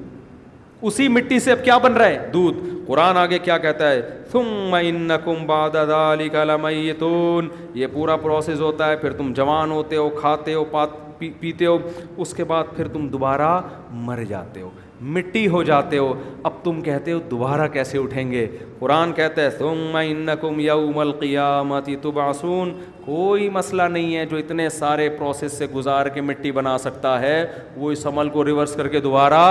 [0.88, 2.58] اسی مٹی سے اب کیا بن رہا ہے دودھ
[2.88, 7.48] قرآن آگے کیا کہتا ہے ثم انکم بعد ذلك لمیتون
[7.80, 11.66] یہ پورا پروسیس ہوتا ہے پھر تم جوان ہوتے ہو کھاتے ہو پات پی, پیتے
[11.66, 11.78] ہو
[12.22, 13.60] اس کے بعد پھر تم دوبارہ
[14.08, 14.70] مر جاتے ہو
[15.16, 16.14] مٹی ہو جاتے ہو
[16.50, 18.48] اب تم کہتے ہو دوبارہ کیسے اٹھیں گے
[18.80, 22.74] قرآن کہتا ہے ثم انکم یوم القیامت تبعثون
[23.06, 27.46] کوئی مسئلہ نہیں ہے جو اتنے سارے پروسیس سے گزار کے مٹی بنا سکتا ہے
[27.78, 29.42] وہ اس عمل کو ریورس کر کے دوبارہ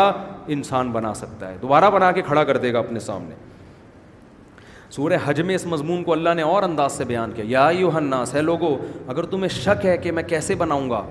[0.55, 3.35] انسان بنا سکتا ہے دوبارہ بنا کے کھڑا کر دے گا اپنے سامنے
[4.97, 8.35] سورہ میں اس مضمون کو اللہ نے اور انداز سے بیان کیا یا یو ہنس
[8.35, 8.77] ہے لوگو
[9.15, 11.03] اگر تمہیں شک ہے کہ میں کیسے بناؤں گا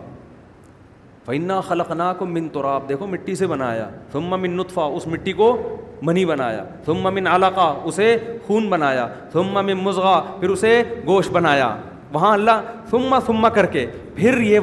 [1.26, 3.88] فینا خلقنا کو من آپ دیکھو مٹی سے بنایا
[4.26, 5.56] من نطفہ اس مٹی کو
[6.08, 6.64] منی بنایا
[7.18, 8.16] من علاقہ اسے
[8.48, 11.76] خون بنایا من مضغہ پھر اسے گوشت بنایا
[12.14, 13.86] وہاں اللہ سما سما کر کے
[14.16, 14.60] پھر یہ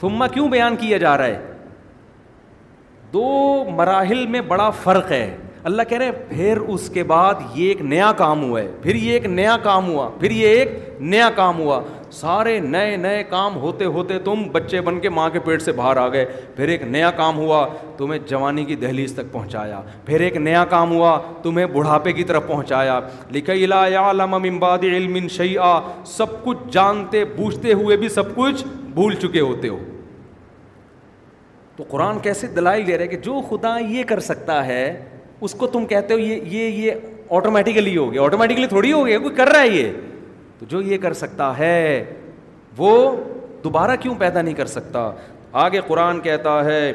[0.00, 1.40] سما کیوں بیان کیا جا رہا ہے
[3.12, 5.26] دو مراحل میں بڑا فرق ہے
[5.70, 8.94] اللہ کہہ رہے ہیں پھر اس کے بعد یہ ایک نیا کام ہوا ہے پھر
[8.94, 11.80] یہ ایک نیا کام ہوا پھر یہ ایک نیا کام ہوا
[12.14, 15.96] سارے نئے نئے کام ہوتے ہوتے تم بچے بن کے ماں کے پیٹ سے باہر
[15.96, 16.24] آ گئے
[16.56, 17.66] پھر ایک نیا کام ہوا
[17.98, 22.46] تمہیں جوانی کی دہلیز تک پہنچایا پھر ایک نیا کام ہوا تمہیں بڑھاپے کی طرف
[22.48, 22.98] پہنچایا
[23.34, 23.84] لکھا علا
[24.22, 25.78] امباد علم شعیٰ
[26.16, 29.78] سب کچھ جانتے بوجھتے ہوئے بھی سب کچھ بھول چکے ہوتے ہو
[31.76, 34.84] تو قرآن کیسے دلائل دے رہے کہ جو خدا یہ کر سکتا ہے
[35.46, 39.18] اس کو تم کہتے ہو یہ یہ یہ آٹومیٹیکلی ہو گیا آٹومیٹکلی تھوڑی ہو گیا
[39.18, 39.92] کوئی کر رہا ہے یہ
[40.62, 41.74] تو جو یہ کر سکتا ہے
[42.76, 42.90] وہ
[43.62, 45.00] دوبارہ کیوں پیدا نہیں کر سکتا
[45.62, 46.92] آگے قرآن کہتا ہے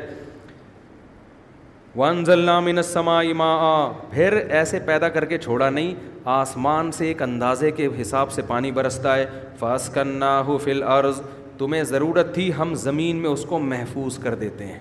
[1.95, 2.59] ون ضلع
[3.35, 5.93] ماء پھر ایسے پیدا کر کے چھوڑا نہیں
[6.35, 9.25] آسمان سے ایک اندازے کے حساب سے پانی برستا ہے
[9.59, 11.21] فاس کرنا ہو فل عرض
[11.57, 14.79] تمہیں ضرورت تھی ہم زمین میں اس کو محفوظ کر دیتے ہیں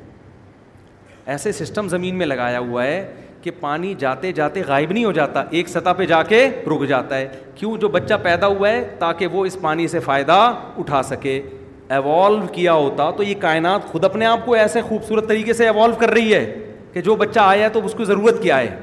[1.35, 3.05] ایسے سسٹم زمین میں لگایا ہوا ہے
[3.47, 6.39] کہ پانی جاتے جاتے غائب نہیں ہو جاتا ایک سطح پہ جا کے
[6.71, 10.33] رک جاتا ہے کیوں جو بچہ پیدا ہوا ہے تاکہ وہ اس پانی سے فائدہ
[10.79, 11.41] اٹھا سکے
[11.99, 15.95] ایوالو کیا ہوتا تو یہ کائنات خود اپنے آپ کو ایسے خوبصورت طریقے سے ایوالو
[16.01, 16.45] کر رہی ہے
[16.93, 18.75] کہ جو بچہ آیا ہے تو اس کو ضرورت کیا ہے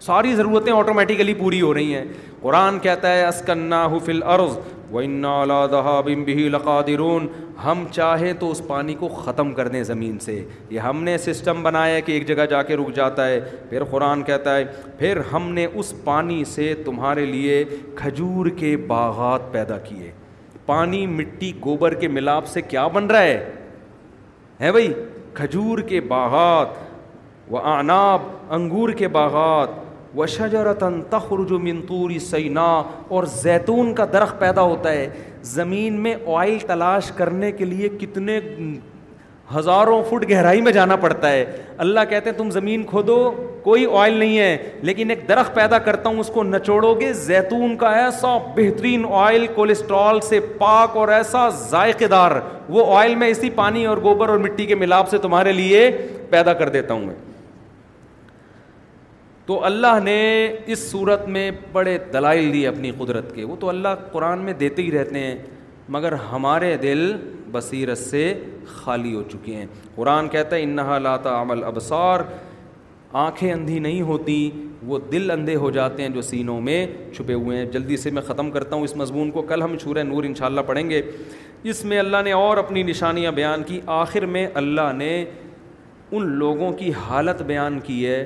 [0.00, 2.04] ساری ضرورتیں آٹومیٹیکلی پوری ہو رہی ہیں
[2.40, 4.56] قرآن کہتا ہے اسکنا حفل عرض
[4.92, 5.70] ارز
[6.54, 6.88] وقاد
[7.64, 11.62] ہم چاہیں تو اس پانی کو ختم کر دیں زمین سے یہ ہم نے سسٹم
[11.62, 13.40] بنایا ہے کہ ایک جگہ جا کے رک جاتا ہے
[13.70, 14.64] پھر قرآن کہتا ہے
[14.98, 17.64] پھر ہم نے اس پانی سے تمہارے لیے
[18.00, 20.10] کھجور کے باغات پیدا کیے
[20.66, 23.22] پانی مٹی گوبر کے ملاپ سے کیا بن رہا
[24.60, 24.92] ہے بھائی
[25.34, 26.84] کھجور کے باغات
[27.50, 28.20] وہ آناب
[28.54, 29.84] انگور کے باغات
[30.14, 35.08] و رتن تخرج جو منتوری سینا اور زیتون کا درخت پیدا ہوتا ہے
[35.54, 38.38] زمین میں آئل تلاش کرنے کے لیے کتنے
[39.56, 41.44] ہزاروں فٹ گہرائی میں جانا پڑتا ہے
[41.82, 43.16] اللہ کہتے ہیں تم زمین کھودو
[43.62, 47.76] کوئی آئل نہیں ہے لیکن ایک درخت پیدا کرتا ہوں اس کو نچوڑو گے زیتون
[47.76, 52.36] کا ایسا بہترین آئل کولیسٹرول سے پاک اور ایسا ذائقے دار
[52.68, 55.90] وہ آئل میں اسی پانی اور گوبر اور مٹی کے ملاپ سے تمہارے لیے
[56.30, 57.14] پیدا کر دیتا ہوں میں
[59.46, 60.14] تو اللہ نے
[60.74, 64.82] اس صورت میں بڑے دلائل دیے اپنی قدرت کے وہ تو اللہ قرآن میں دیتے
[64.82, 65.36] ہی رہتے ہیں
[65.96, 67.10] مگر ہمارے دل
[67.52, 68.22] بصیرت سے
[68.74, 72.20] خالی ہو چکے ہیں قرآن کہتا ہے انہا لا عمل ابصار
[73.20, 74.38] آنکھیں اندھی نہیں ہوتی
[74.86, 76.86] وہ دل اندھے ہو جاتے ہیں جو سینوں میں
[77.16, 80.02] چھپے ہوئے ہیں جلدی سے میں ختم کرتا ہوں اس مضمون کو کل ہم چھورے
[80.02, 81.00] نور انشاءاللہ پڑھیں گے
[81.72, 85.12] اس میں اللہ نے اور اپنی نشانیاں بیان کی آخر میں اللہ نے
[86.10, 88.18] ان لوگوں کی حالت بیان کی ہے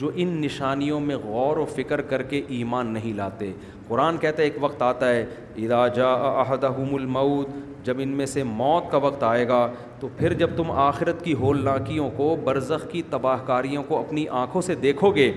[0.00, 3.50] جو ان نشانیوں میں غور و فکر کر کے ایمان نہیں لاتے
[3.88, 5.24] قرآن کہتا ہے ایک وقت آتا ہے
[5.64, 7.48] ادا احدہم الموت
[7.86, 9.58] جب ان میں سے موت کا وقت آئے گا
[10.00, 14.24] تو پھر جب تم آخرت کی ہول ناکیوں کو برزخ کی تباہ کاریوں کو اپنی
[14.44, 15.30] آنکھوں سے دیکھو گے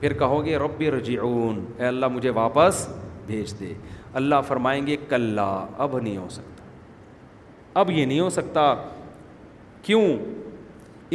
[0.00, 2.86] پھر کہو گے رب رجعون اے اللہ مجھے واپس
[3.26, 3.72] بھیج دے
[4.20, 5.48] اللہ فرمائیں گے کلّہ
[5.86, 6.64] اب نہیں ہو سکتا
[7.80, 8.74] اب یہ نہیں ہو سکتا
[9.82, 10.04] کیوں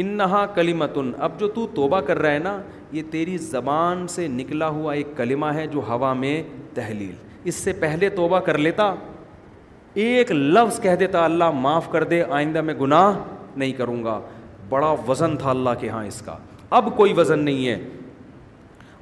[0.02, 2.60] انہا کلیمتن اب جو تو توبہ کر رہا ہے نا
[2.92, 6.42] یہ تیری زبان سے نکلا ہوا ایک کلمہ ہے جو ہوا میں
[6.74, 7.14] تحلیل
[7.48, 8.94] اس سے پہلے توبہ کر لیتا
[10.04, 13.18] ایک لفظ کہہ دیتا اللہ معاف کر دے آئندہ میں گناہ
[13.56, 14.18] نہیں کروں گا
[14.68, 16.36] بڑا وزن تھا اللہ کے ہاں اس کا
[16.78, 17.78] اب کوئی وزن نہیں ہے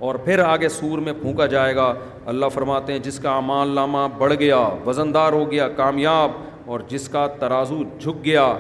[0.07, 1.93] اور پھر آگے سور میں پھونکا جائے گا
[2.33, 6.31] اللہ فرماتے ہیں جس کا امان لامہ بڑھ گیا وزن دار ہو گیا کامیاب
[6.71, 8.53] اور جس کا ترازو جھک گیا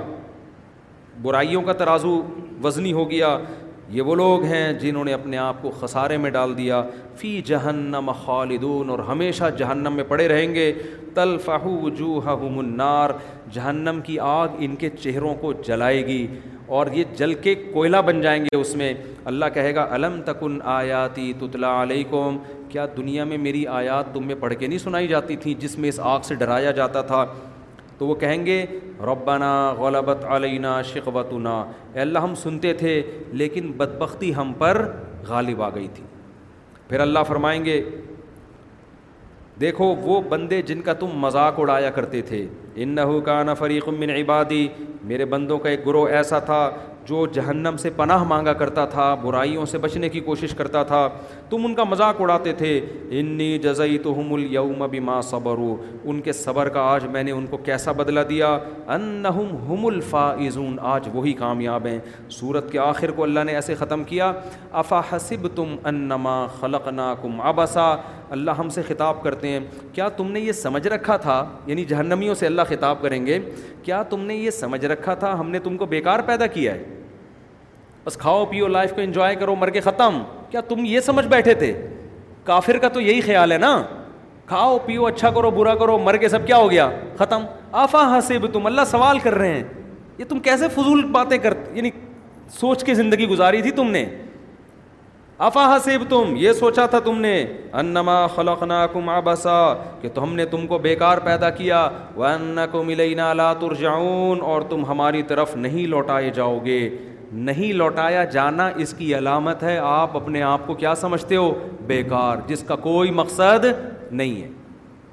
[1.22, 2.20] برائیوں کا ترازو
[2.64, 3.36] وزنی ہو گیا
[3.94, 6.82] یہ وہ لوگ ہیں جنہوں نے اپنے آپ کو خسارے میں ڈال دیا
[7.16, 10.72] فی جہنم خالدون اور ہمیشہ جہنم میں پڑے رہیں گے
[11.14, 13.10] تلفہ وجوہ منار
[13.52, 16.26] جہنم کی آگ ان کے چہروں کو جلائے گی
[16.76, 18.92] اور یہ جل کے کوئلہ بن جائیں گے اس میں
[19.32, 22.36] اللہ کہے گا علم تکن آیاتی تطلا علیکم
[22.68, 25.88] کیا دنیا میں میری آیات تم میں پڑھ کے نہیں سنائی جاتی تھیں جس میں
[25.88, 27.24] اس آگ سے ڈرایا جاتا تھا
[27.98, 28.64] تو وہ کہیں گے
[29.12, 31.54] ربنا غلبت علینہ شقوتنا
[31.92, 33.00] اے اللہ ہم سنتے تھے
[33.42, 34.82] لیکن بدبختی ہم پر
[35.28, 36.04] غالب آ گئی تھی
[36.88, 37.82] پھر اللہ فرمائیں گے
[39.60, 42.46] دیکھو وہ بندے جن کا تم مذاق اڑایا کرتے تھے
[42.84, 44.66] ان حکا فریق من عبادی
[45.12, 46.68] میرے بندوں کا ایک گروہ ایسا تھا
[47.06, 51.08] جو جہنم سے پناہ مانگا کرتا تھا برائیوں سے بچنے کی کوشش کرتا تھا
[51.50, 52.70] تم ان کا مذاق اڑاتے تھے
[53.18, 57.30] انی جزئی تو ہم الوم ابی ماں صبر ان کے صبر کا آج میں نے
[57.32, 58.46] ان کو کیسا بدلا دیا
[58.94, 61.98] انَ الفا الفائزون آج وہی کامیاب ہیں
[62.38, 64.32] صورت کے آخر کو اللہ نے ایسے ختم کیا
[64.82, 67.90] افا حسب تم انما خلق نا کم ابسا
[68.36, 69.60] اللہ ہم سے خطاب کرتے ہیں
[69.92, 73.38] کیا تم نے یہ سمجھ رکھا تھا یعنی جہنمیوں سے اللہ خطاب کریں گے
[73.82, 76.84] کیا تم نے یہ سمجھ رکھا تھا ہم نے تم کو بیکار پیدا کیا ہے
[78.04, 80.20] بس کھاؤ پیو لائف کو انجوائے کرو مر کے ختم
[80.50, 81.72] کیا تم یہ سمجھ بیٹھے تھے
[82.44, 83.76] کافر کا تو یہی خیال ہے نا
[84.46, 86.88] کھاؤ پیو اچھا کرو برا کرو مر کے سب کیا ہو گیا
[87.18, 87.44] ختم
[87.84, 89.62] آفا حسب تم اللہ سوال کر رہے ہیں
[90.18, 91.90] یہ تم کیسے فضول باتیں کر یعنی
[92.58, 94.04] سوچ کے زندگی گزاری تھی تم نے
[95.46, 97.32] آفا حسب تم یہ سوچا تھا تم نے
[97.80, 98.26] انما
[100.00, 100.08] کہ
[100.50, 101.88] تم کو بیکار پیدا کیا
[102.86, 106.78] ملین اور تم ہماری طرف نہیں لوٹائے جاؤ گے
[107.32, 111.52] نہیں لوٹایا جانا اس کی علامت ہے آپ اپنے آپ کو کیا سمجھتے ہو
[111.86, 113.64] بیکار جس کا کوئی مقصد
[114.10, 114.48] نہیں ہے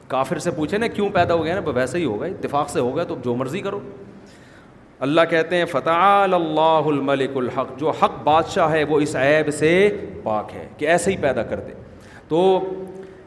[0.08, 3.04] کافر سے پوچھے نا کیوں پیدا ہو گیا نا ویسے ہی ہوگا اتفاق سے ہوگا
[3.08, 3.80] تو جو مرضی کرو
[5.08, 9.72] اللہ کہتے ہیں فتح اللہ الملک الحق جو حق بادشاہ ہے وہ اس عیب سے
[10.24, 11.74] پاک ہے کہ ایسے ہی پیدا کر دے
[12.28, 12.44] تو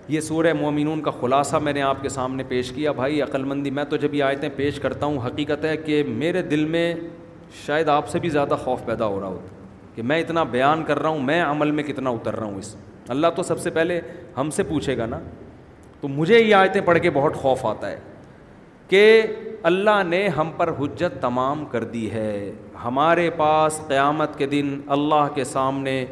[0.08, 3.84] یہ سورہ مومنون کا خلاصہ میں نے آپ کے سامنے پیش کیا بھائی عقلمندی میں
[3.90, 6.92] تو جب یہ آیتیں پیش کرتا ہوں حقیقت ہے کہ میرے دل میں
[7.66, 10.98] شاید آپ سے بھی زیادہ خوف پیدا ہو رہا ہوتا کہ میں اتنا بیان کر
[11.02, 12.74] رہا ہوں میں عمل میں کتنا اتر رہا ہوں اس
[13.08, 14.00] اللہ تو سب سے پہلے
[14.36, 15.18] ہم سے پوچھے گا نا
[16.00, 17.98] تو مجھے یہ آیتیں پڑھ کے بہت خوف آتا ہے
[18.88, 19.22] کہ
[19.70, 22.52] اللہ نے ہم پر حجت تمام کر دی ہے
[22.84, 26.04] ہمارے پاس قیامت کے دن اللہ کے سامنے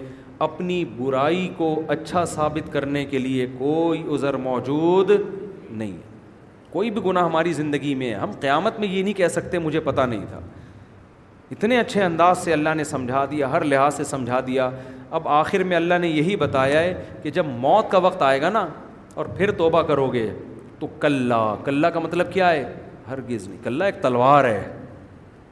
[0.46, 5.10] اپنی برائی کو اچھا ثابت کرنے کے لیے کوئی عذر موجود
[5.70, 5.96] نہیں
[6.70, 9.80] کوئی بھی گناہ ہماری زندگی میں ہے ہم قیامت میں یہ نہیں کہہ سکتے مجھے
[9.80, 10.40] پتہ نہیں تھا
[11.52, 14.70] اتنے اچھے انداز سے اللہ نے سمجھا دیا ہر لحاظ سے سمجھا دیا
[15.16, 18.50] اب آخر میں اللہ نے یہی بتایا ہے کہ جب موت کا وقت آئے گا
[18.50, 18.66] نا
[19.14, 20.28] اور پھر توبہ کرو گے
[20.78, 22.64] تو کلّہ کلّہ کا مطلب کیا ہے
[23.08, 24.62] ہرگز کلّہ ایک تلوار ہے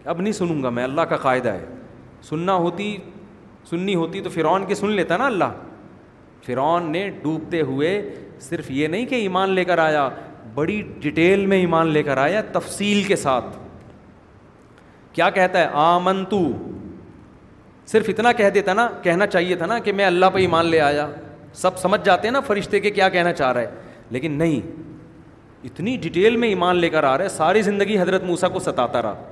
[0.05, 1.66] اب نہیں سنوں گا میں اللہ کا قاعدہ ہے
[2.28, 2.97] سننا ہوتی
[3.70, 5.53] سننی ہوتی تو فرعون کی سن لیتا نا اللہ
[6.47, 7.93] فرعون نے ڈوبتے ہوئے
[8.40, 10.09] صرف یہ نہیں کہ ایمان لے کر آیا
[10.55, 13.59] بڑی ڈیٹیل میں ایمان لے کر آیا تفصیل کے ساتھ
[15.12, 16.46] کیا کہتا ہے تو
[17.86, 20.80] صرف اتنا کہہ دیتا نا کہنا چاہیے تھا نا کہ میں اللہ پہ ایمان لے
[20.80, 21.06] آیا
[21.62, 24.60] سب سمجھ جاتے ہیں نا فرشتے کے کیا کہنا چاہ رہا ہے لیکن نہیں
[25.66, 29.02] اتنی ڈیٹیل میں ایمان لے کر آ رہا ہے ساری زندگی حضرت موسا کو ستاتا
[29.02, 29.30] رہا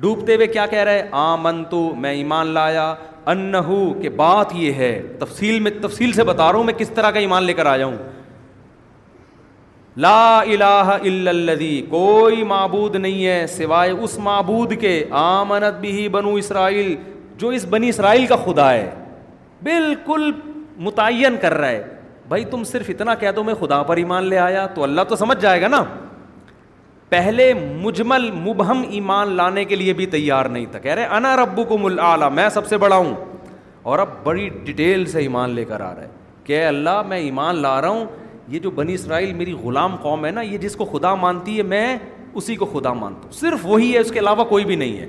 [0.00, 2.94] ڈوبتے ہوئے کیا کہہ رہا رہے تو میں ایمان لایا
[3.32, 3.54] ان
[4.02, 7.18] کہ بات یہ ہے تفصیل میں تفصیل سے بتا رہا ہوں میں کس طرح کا
[7.20, 7.96] ایمان لے کر آیا ہوں
[9.96, 16.34] لا الہ اللہ دی کوئی معبود نہیں ہے سوائے اس معبود کے آمنت بھی بنو
[16.34, 16.94] اسرائیل
[17.38, 18.90] جو اس بنی اسرائیل کا خدا ہے
[19.62, 20.30] بالکل
[20.86, 21.82] متعین کر رہا ہے
[22.28, 25.16] بھائی تم صرف اتنا کہہ دو میں خدا پر ایمان لے آیا تو اللہ تو
[25.16, 25.82] سمجھ جائے گا نا
[27.08, 31.64] پہلے مجمل مبہم ایمان لانے کے لیے بھی تیار نہیں تھا کہہ رہے انا ربو
[31.68, 33.14] کو ملا میں سب سے بڑا ہوں
[33.90, 36.08] اور اب بڑی ڈیٹیل سے ایمان لے کر آ رہا ہے
[36.44, 38.04] کہ اللہ میں ایمان لا رہا ہوں
[38.50, 41.62] یہ جو بنی اسرائیل میری غلام قوم ہے نا یہ جس کو خدا مانتی ہے
[41.72, 41.86] میں
[42.38, 45.06] اسی کو خدا مانتا ہوں صرف وہی ہے اس کے علاوہ کوئی بھی نہیں ہے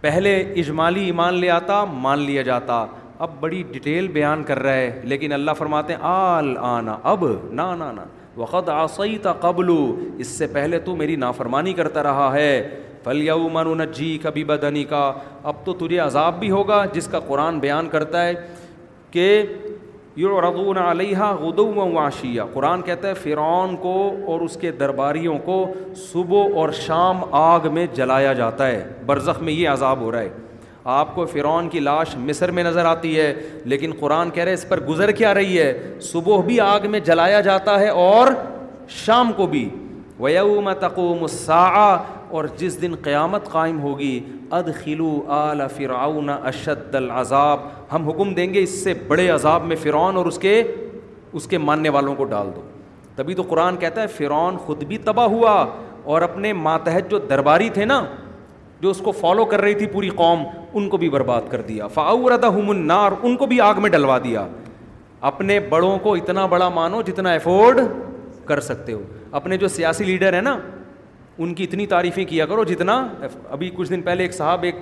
[0.00, 2.84] پہلے اجمالی ایمان لے آتا مان لیا جاتا
[3.24, 7.24] اب بڑی ڈیٹیل بیان کر رہا ہے لیکن اللہ فرماتے ہیں آل آنا اب
[7.60, 7.92] نا نا
[8.36, 9.72] وقت وخت تھا قبل
[10.18, 12.52] اس سے پہلے تو میری نافرمانی کرتا رہا ہے
[13.94, 15.02] جی کبھی بدنی کا
[15.50, 18.32] اب تو تجھے عذاب بھی ہوگا جس کا قرآن بیان کرتا ہے
[19.10, 19.26] کہ
[20.26, 23.94] علیہ غدو و واشیہ قرآن کہتا ہے فرعون کو
[24.32, 25.56] اور اس کے درباریوں کو
[25.96, 30.28] صبح اور شام آگ میں جلایا جاتا ہے برزخ میں یہ عذاب ہو رہا ہے
[31.00, 33.32] آپ کو فرعون کی لاش مصر میں نظر آتی ہے
[33.72, 35.72] لیکن قرآن کہہ رہے اس پر گزر کیا رہی ہے
[36.10, 38.28] صبح بھی آگ میں جلایا جاتا ہے اور
[39.04, 39.68] شام کو بھی
[40.80, 41.96] تقوم الساعہ
[42.36, 44.14] اور جس دن قیامت قائم ہوگی
[44.58, 47.60] ادخلو آل فرعون اشد العذاب
[47.92, 50.62] ہم حکم دیں گے اس سے بڑے عذاب میں فرعون اور اس کے
[51.38, 52.62] اس کے ماننے والوں کو ڈال دو
[53.16, 55.64] تبھی تو قرآن کہتا ہے فرعون خود بھی تباہ ہوا
[56.12, 58.02] اور اپنے ماتحت جو درباری تھے نا
[58.80, 60.44] جو اس کو فالو کر رہی تھی پوری قوم
[60.78, 62.18] ان کو بھی برباد کر دیا فاؤ
[62.70, 64.46] النار ان کو بھی آگ میں ڈلوا دیا
[65.32, 67.80] اپنے بڑوں کو اتنا بڑا مانو جتنا افورڈ
[68.46, 69.02] کر سکتے ہو
[69.40, 70.58] اپنے جو سیاسی لیڈر ہیں نا
[71.44, 72.94] ان کی اتنی تعریفیں کیا کرو جتنا
[73.50, 74.76] ابھی کچھ دن پہلے ایک صاحب ایک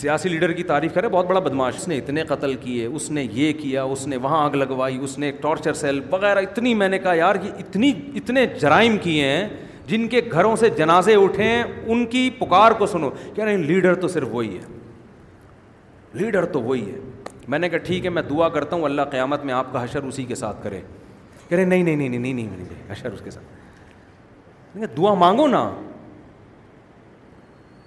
[0.00, 3.26] سیاسی لیڈر کی تعریف کرے بہت بڑا بدماش اس نے اتنے قتل کیے اس نے
[3.32, 6.88] یہ کیا اس نے وہاں آگ لگوائی اس نے ایک ٹارچر سیل وغیرہ اتنی میں
[6.88, 7.92] نے کہا یار یہ اتنی
[8.22, 9.48] اتنے جرائم کیے ہیں
[9.86, 13.94] جن کے گھروں سے جنازے اٹھیں ان کی پکار کو سنو کہہ رہے ہیں لیڈر
[14.04, 17.00] تو صرف وہی ہے لیڈر تو وہی ہے
[17.52, 20.02] میں نے کہا ٹھیک ہے میں دعا کرتا ہوں اللہ قیامت میں آپ کا حشر
[20.08, 20.80] اسی کے ساتھ کرے
[21.48, 23.62] کہہ رہے نہیں نہیں نہیں نہیں نہیں نہیں حشر اس کے ساتھ
[24.96, 25.70] دعا مانگو نا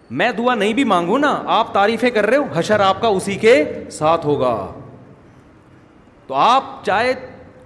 [0.10, 3.36] میں دعا نہیں بھی مانگوں نا آپ تعریفیں کر رہے ہو حشر آپ کا اسی
[3.38, 3.56] کے
[3.92, 4.54] ساتھ ہوگا
[6.28, 7.14] تو آپ چاہے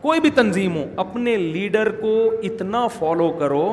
[0.02, 2.14] کوئی بھی تنظیم ہو اپنے لیڈر کو
[2.44, 3.68] اتنا فالو کرو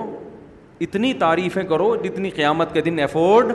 [0.86, 3.52] اتنی تعریفیں کرو جتنی قیامت کے دن افورڈ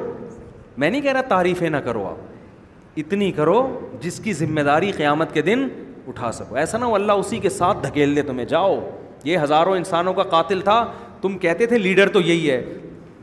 [0.78, 3.62] میں نہیں کہہ رہا تعریفیں نہ کرو آپ اتنی کرو
[4.02, 5.68] جس کی ذمہ داری قیامت کے دن
[6.08, 8.78] اٹھا سکو ایسا نہ ہو اللہ اسی کے ساتھ دھکیل دے تمہیں جاؤ
[9.24, 10.84] یہ ہزاروں انسانوں کا قاتل تھا
[11.24, 12.62] تم کہتے تھے لیڈر تو یہی ہے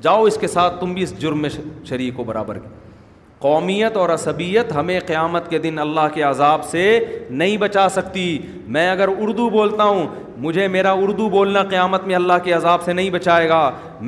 [0.03, 1.49] جاؤ اس کے ساتھ تم بھی اس جرم میں
[1.89, 2.59] شریک ہو برابر
[3.39, 6.83] قومیت اور عصبیت ہمیں قیامت کے دن اللہ کے عذاب سے
[7.43, 8.25] نہیں بچا سکتی
[8.77, 10.07] میں اگر اردو بولتا ہوں
[10.45, 13.61] مجھے میرا اردو بولنا قیامت میں اللہ کے عذاب سے نہیں بچائے گا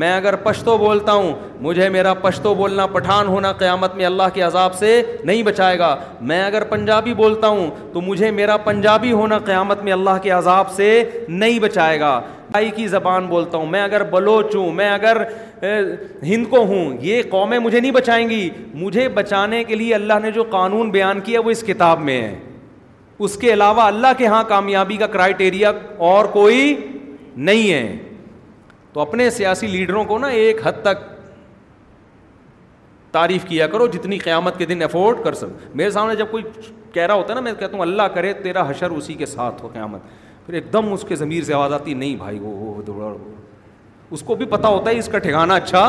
[0.02, 1.32] میں اگر پشتو بولتا ہوں
[1.66, 4.92] مجھے میرا پشتو بولنا پٹھان ہونا قیامت میں اللہ کے عذاب سے
[5.24, 5.94] نہیں بچائے گا
[6.30, 10.70] میں اگر پنجابی بولتا ہوں تو مجھے میرا پنجابی ہونا قیامت میں اللہ کے عذاب
[10.76, 10.88] سے
[11.42, 12.20] نہیں بچائے گا
[12.76, 15.16] کی زبان بولتا ہوں میں اگر بلوچ ہوں میں اگر
[16.26, 20.30] ہند کو ہوں یہ قومیں مجھے نہیں بچائیں گی مجھے بچانے کے لیے اللہ نے
[20.32, 22.38] جو قانون بیان کیا وہ اس کتاب میں ہے
[23.24, 25.72] اس کے علاوہ اللہ کے ہاں کامیابی کا کرائٹیریا
[26.10, 26.74] اور کوئی
[27.48, 27.96] نہیں ہے
[28.92, 31.10] تو اپنے سیاسی لیڈروں کو نا ایک حد تک
[33.12, 36.42] تعریف کیا کرو جتنی قیامت کے دن افورڈ کر سکو میرے سامنے جب کوئی
[36.92, 39.62] کہہ رہا ہوتا ہے نا میں کہتا ہوں اللہ کرے تیرا حشر اسی کے ساتھ
[39.62, 40.00] ہو قیامت
[40.46, 42.74] پھر ایک دم اس کے ضمیر سے آواز آتی نہیں بھائی وہ
[44.16, 45.82] اس کو بھی پتہ ہوتا ہے اس کا ٹھکانا اچھا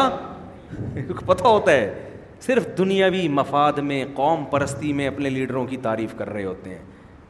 [1.26, 2.10] پتہ ہوتا ہے
[2.42, 6.78] صرف دنیاوی مفاد میں قوم پرستی میں اپنے لیڈروں کی تعریف کر رہے ہوتے ہیں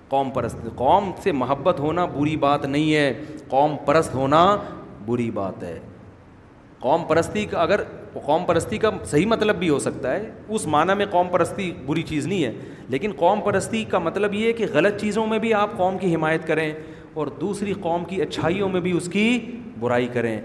[0.10, 3.12] قوم پرست قوم سے محبت ہونا بری بات نہیں ہے
[3.50, 4.44] قوم پرست ہونا
[5.06, 5.78] بری بات ہے
[6.80, 7.82] قوم پرستی کا اگر
[8.26, 12.02] قوم پرستی کا صحیح مطلب بھی ہو سکتا ہے اس معنی میں قوم پرستی بری
[12.10, 12.52] چیز نہیں ہے
[12.96, 16.14] لیکن قوم پرستی کا مطلب یہ ہے کہ غلط چیزوں میں بھی آپ قوم کی
[16.16, 16.72] حمایت کریں
[17.20, 19.26] اور دوسری قوم کی اچھائیوں میں بھی اس کی
[19.80, 20.39] برائی کریں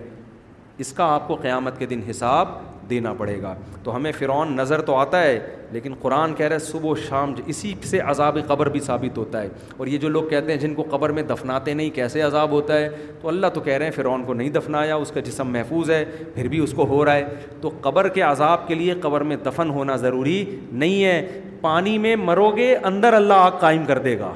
[0.82, 2.48] اس کا آپ کو قیامت کے دن حساب
[2.90, 3.54] دینا پڑے گا
[3.84, 5.38] تو ہمیں فرعون نظر تو آتا ہے
[5.70, 9.42] لیکن قرآن کہہ رہا ہے صبح و شام اسی سے عذاب قبر بھی ثابت ہوتا
[9.42, 12.50] ہے اور یہ جو لوگ کہتے ہیں جن کو قبر میں دفناتے نہیں کیسے عذاب
[12.50, 12.88] ہوتا ہے
[13.22, 16.04] تو اللہ تو کہہ رہے ہیں فرعون کو نہیں دفنایا اس کا جسم محفوظ ہے
[16.34, 19.36] پھر بھی اس کو ہو رہا ہے تو قبر کے عذاب کے لیے قبر میں
[19.46, 24.18] دفن ہونا ضروری نہیں ہے پانی میں مرو گے اندر اللہ آگ قائم کر دے
[24.18, 24.32] گا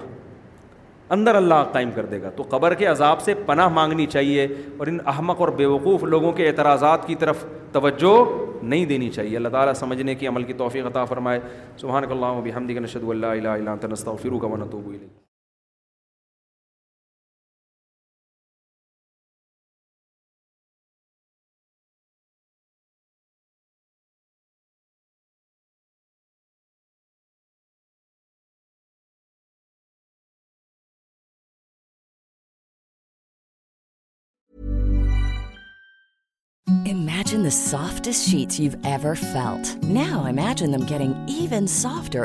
[1.14, 4.46] اندر اللہ قائم کر دے گا تو قبر کے عذاب سے پناہ مانگنی چاہیے
[4.76, 8.14] اور ان احمق اور بیوقوف لوگوں کے اعتراضات کی طرف توجہ
[8.62, 11.40] نہیں دینی چاہیے اللہ تعالیٰ سمجھنے کی عمل کی توفیق عطا فرمائے
[11.80, 15.21] سبحان اللہ اللہ عبدی نشد اللہ علیہ اللہ تنستہ فروغ علیہ
[37.57, 40.40] سافٹ شیٹ فیلٹ نو ایم
[40.74, 42.24] دم کی softer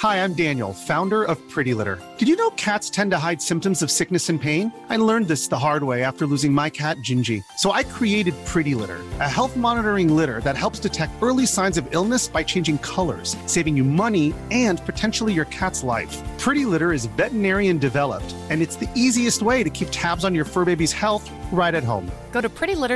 [0.00, 1.98] Hi, I'm Daniel, founder of Pretty Litter.
[2.18, 4.70] Did you know cats tend to hide symptoms of sickness and pain?
[4.90, 7.42] I learned this the hard way after losing my cat, Gingy.
[7.56, 11.94] So I created Pretty Litter, a health monitoring litter that helps detect early signs of
[11.94, 16.14] illness by changing colors, saving you money and potentially your cat's life.
[16.38, 20.44] Pretty Litter is veterinarian developed, and it's the easiest way to keep tabs on your
[20.44, 22.12] fur baby's health right at home.
[22.36, 22.94] فرسٹر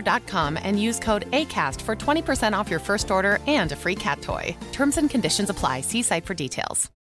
[3.82, 4.30] free کھیت
[4.80, 6.88] ہونڈ conditions apply site for details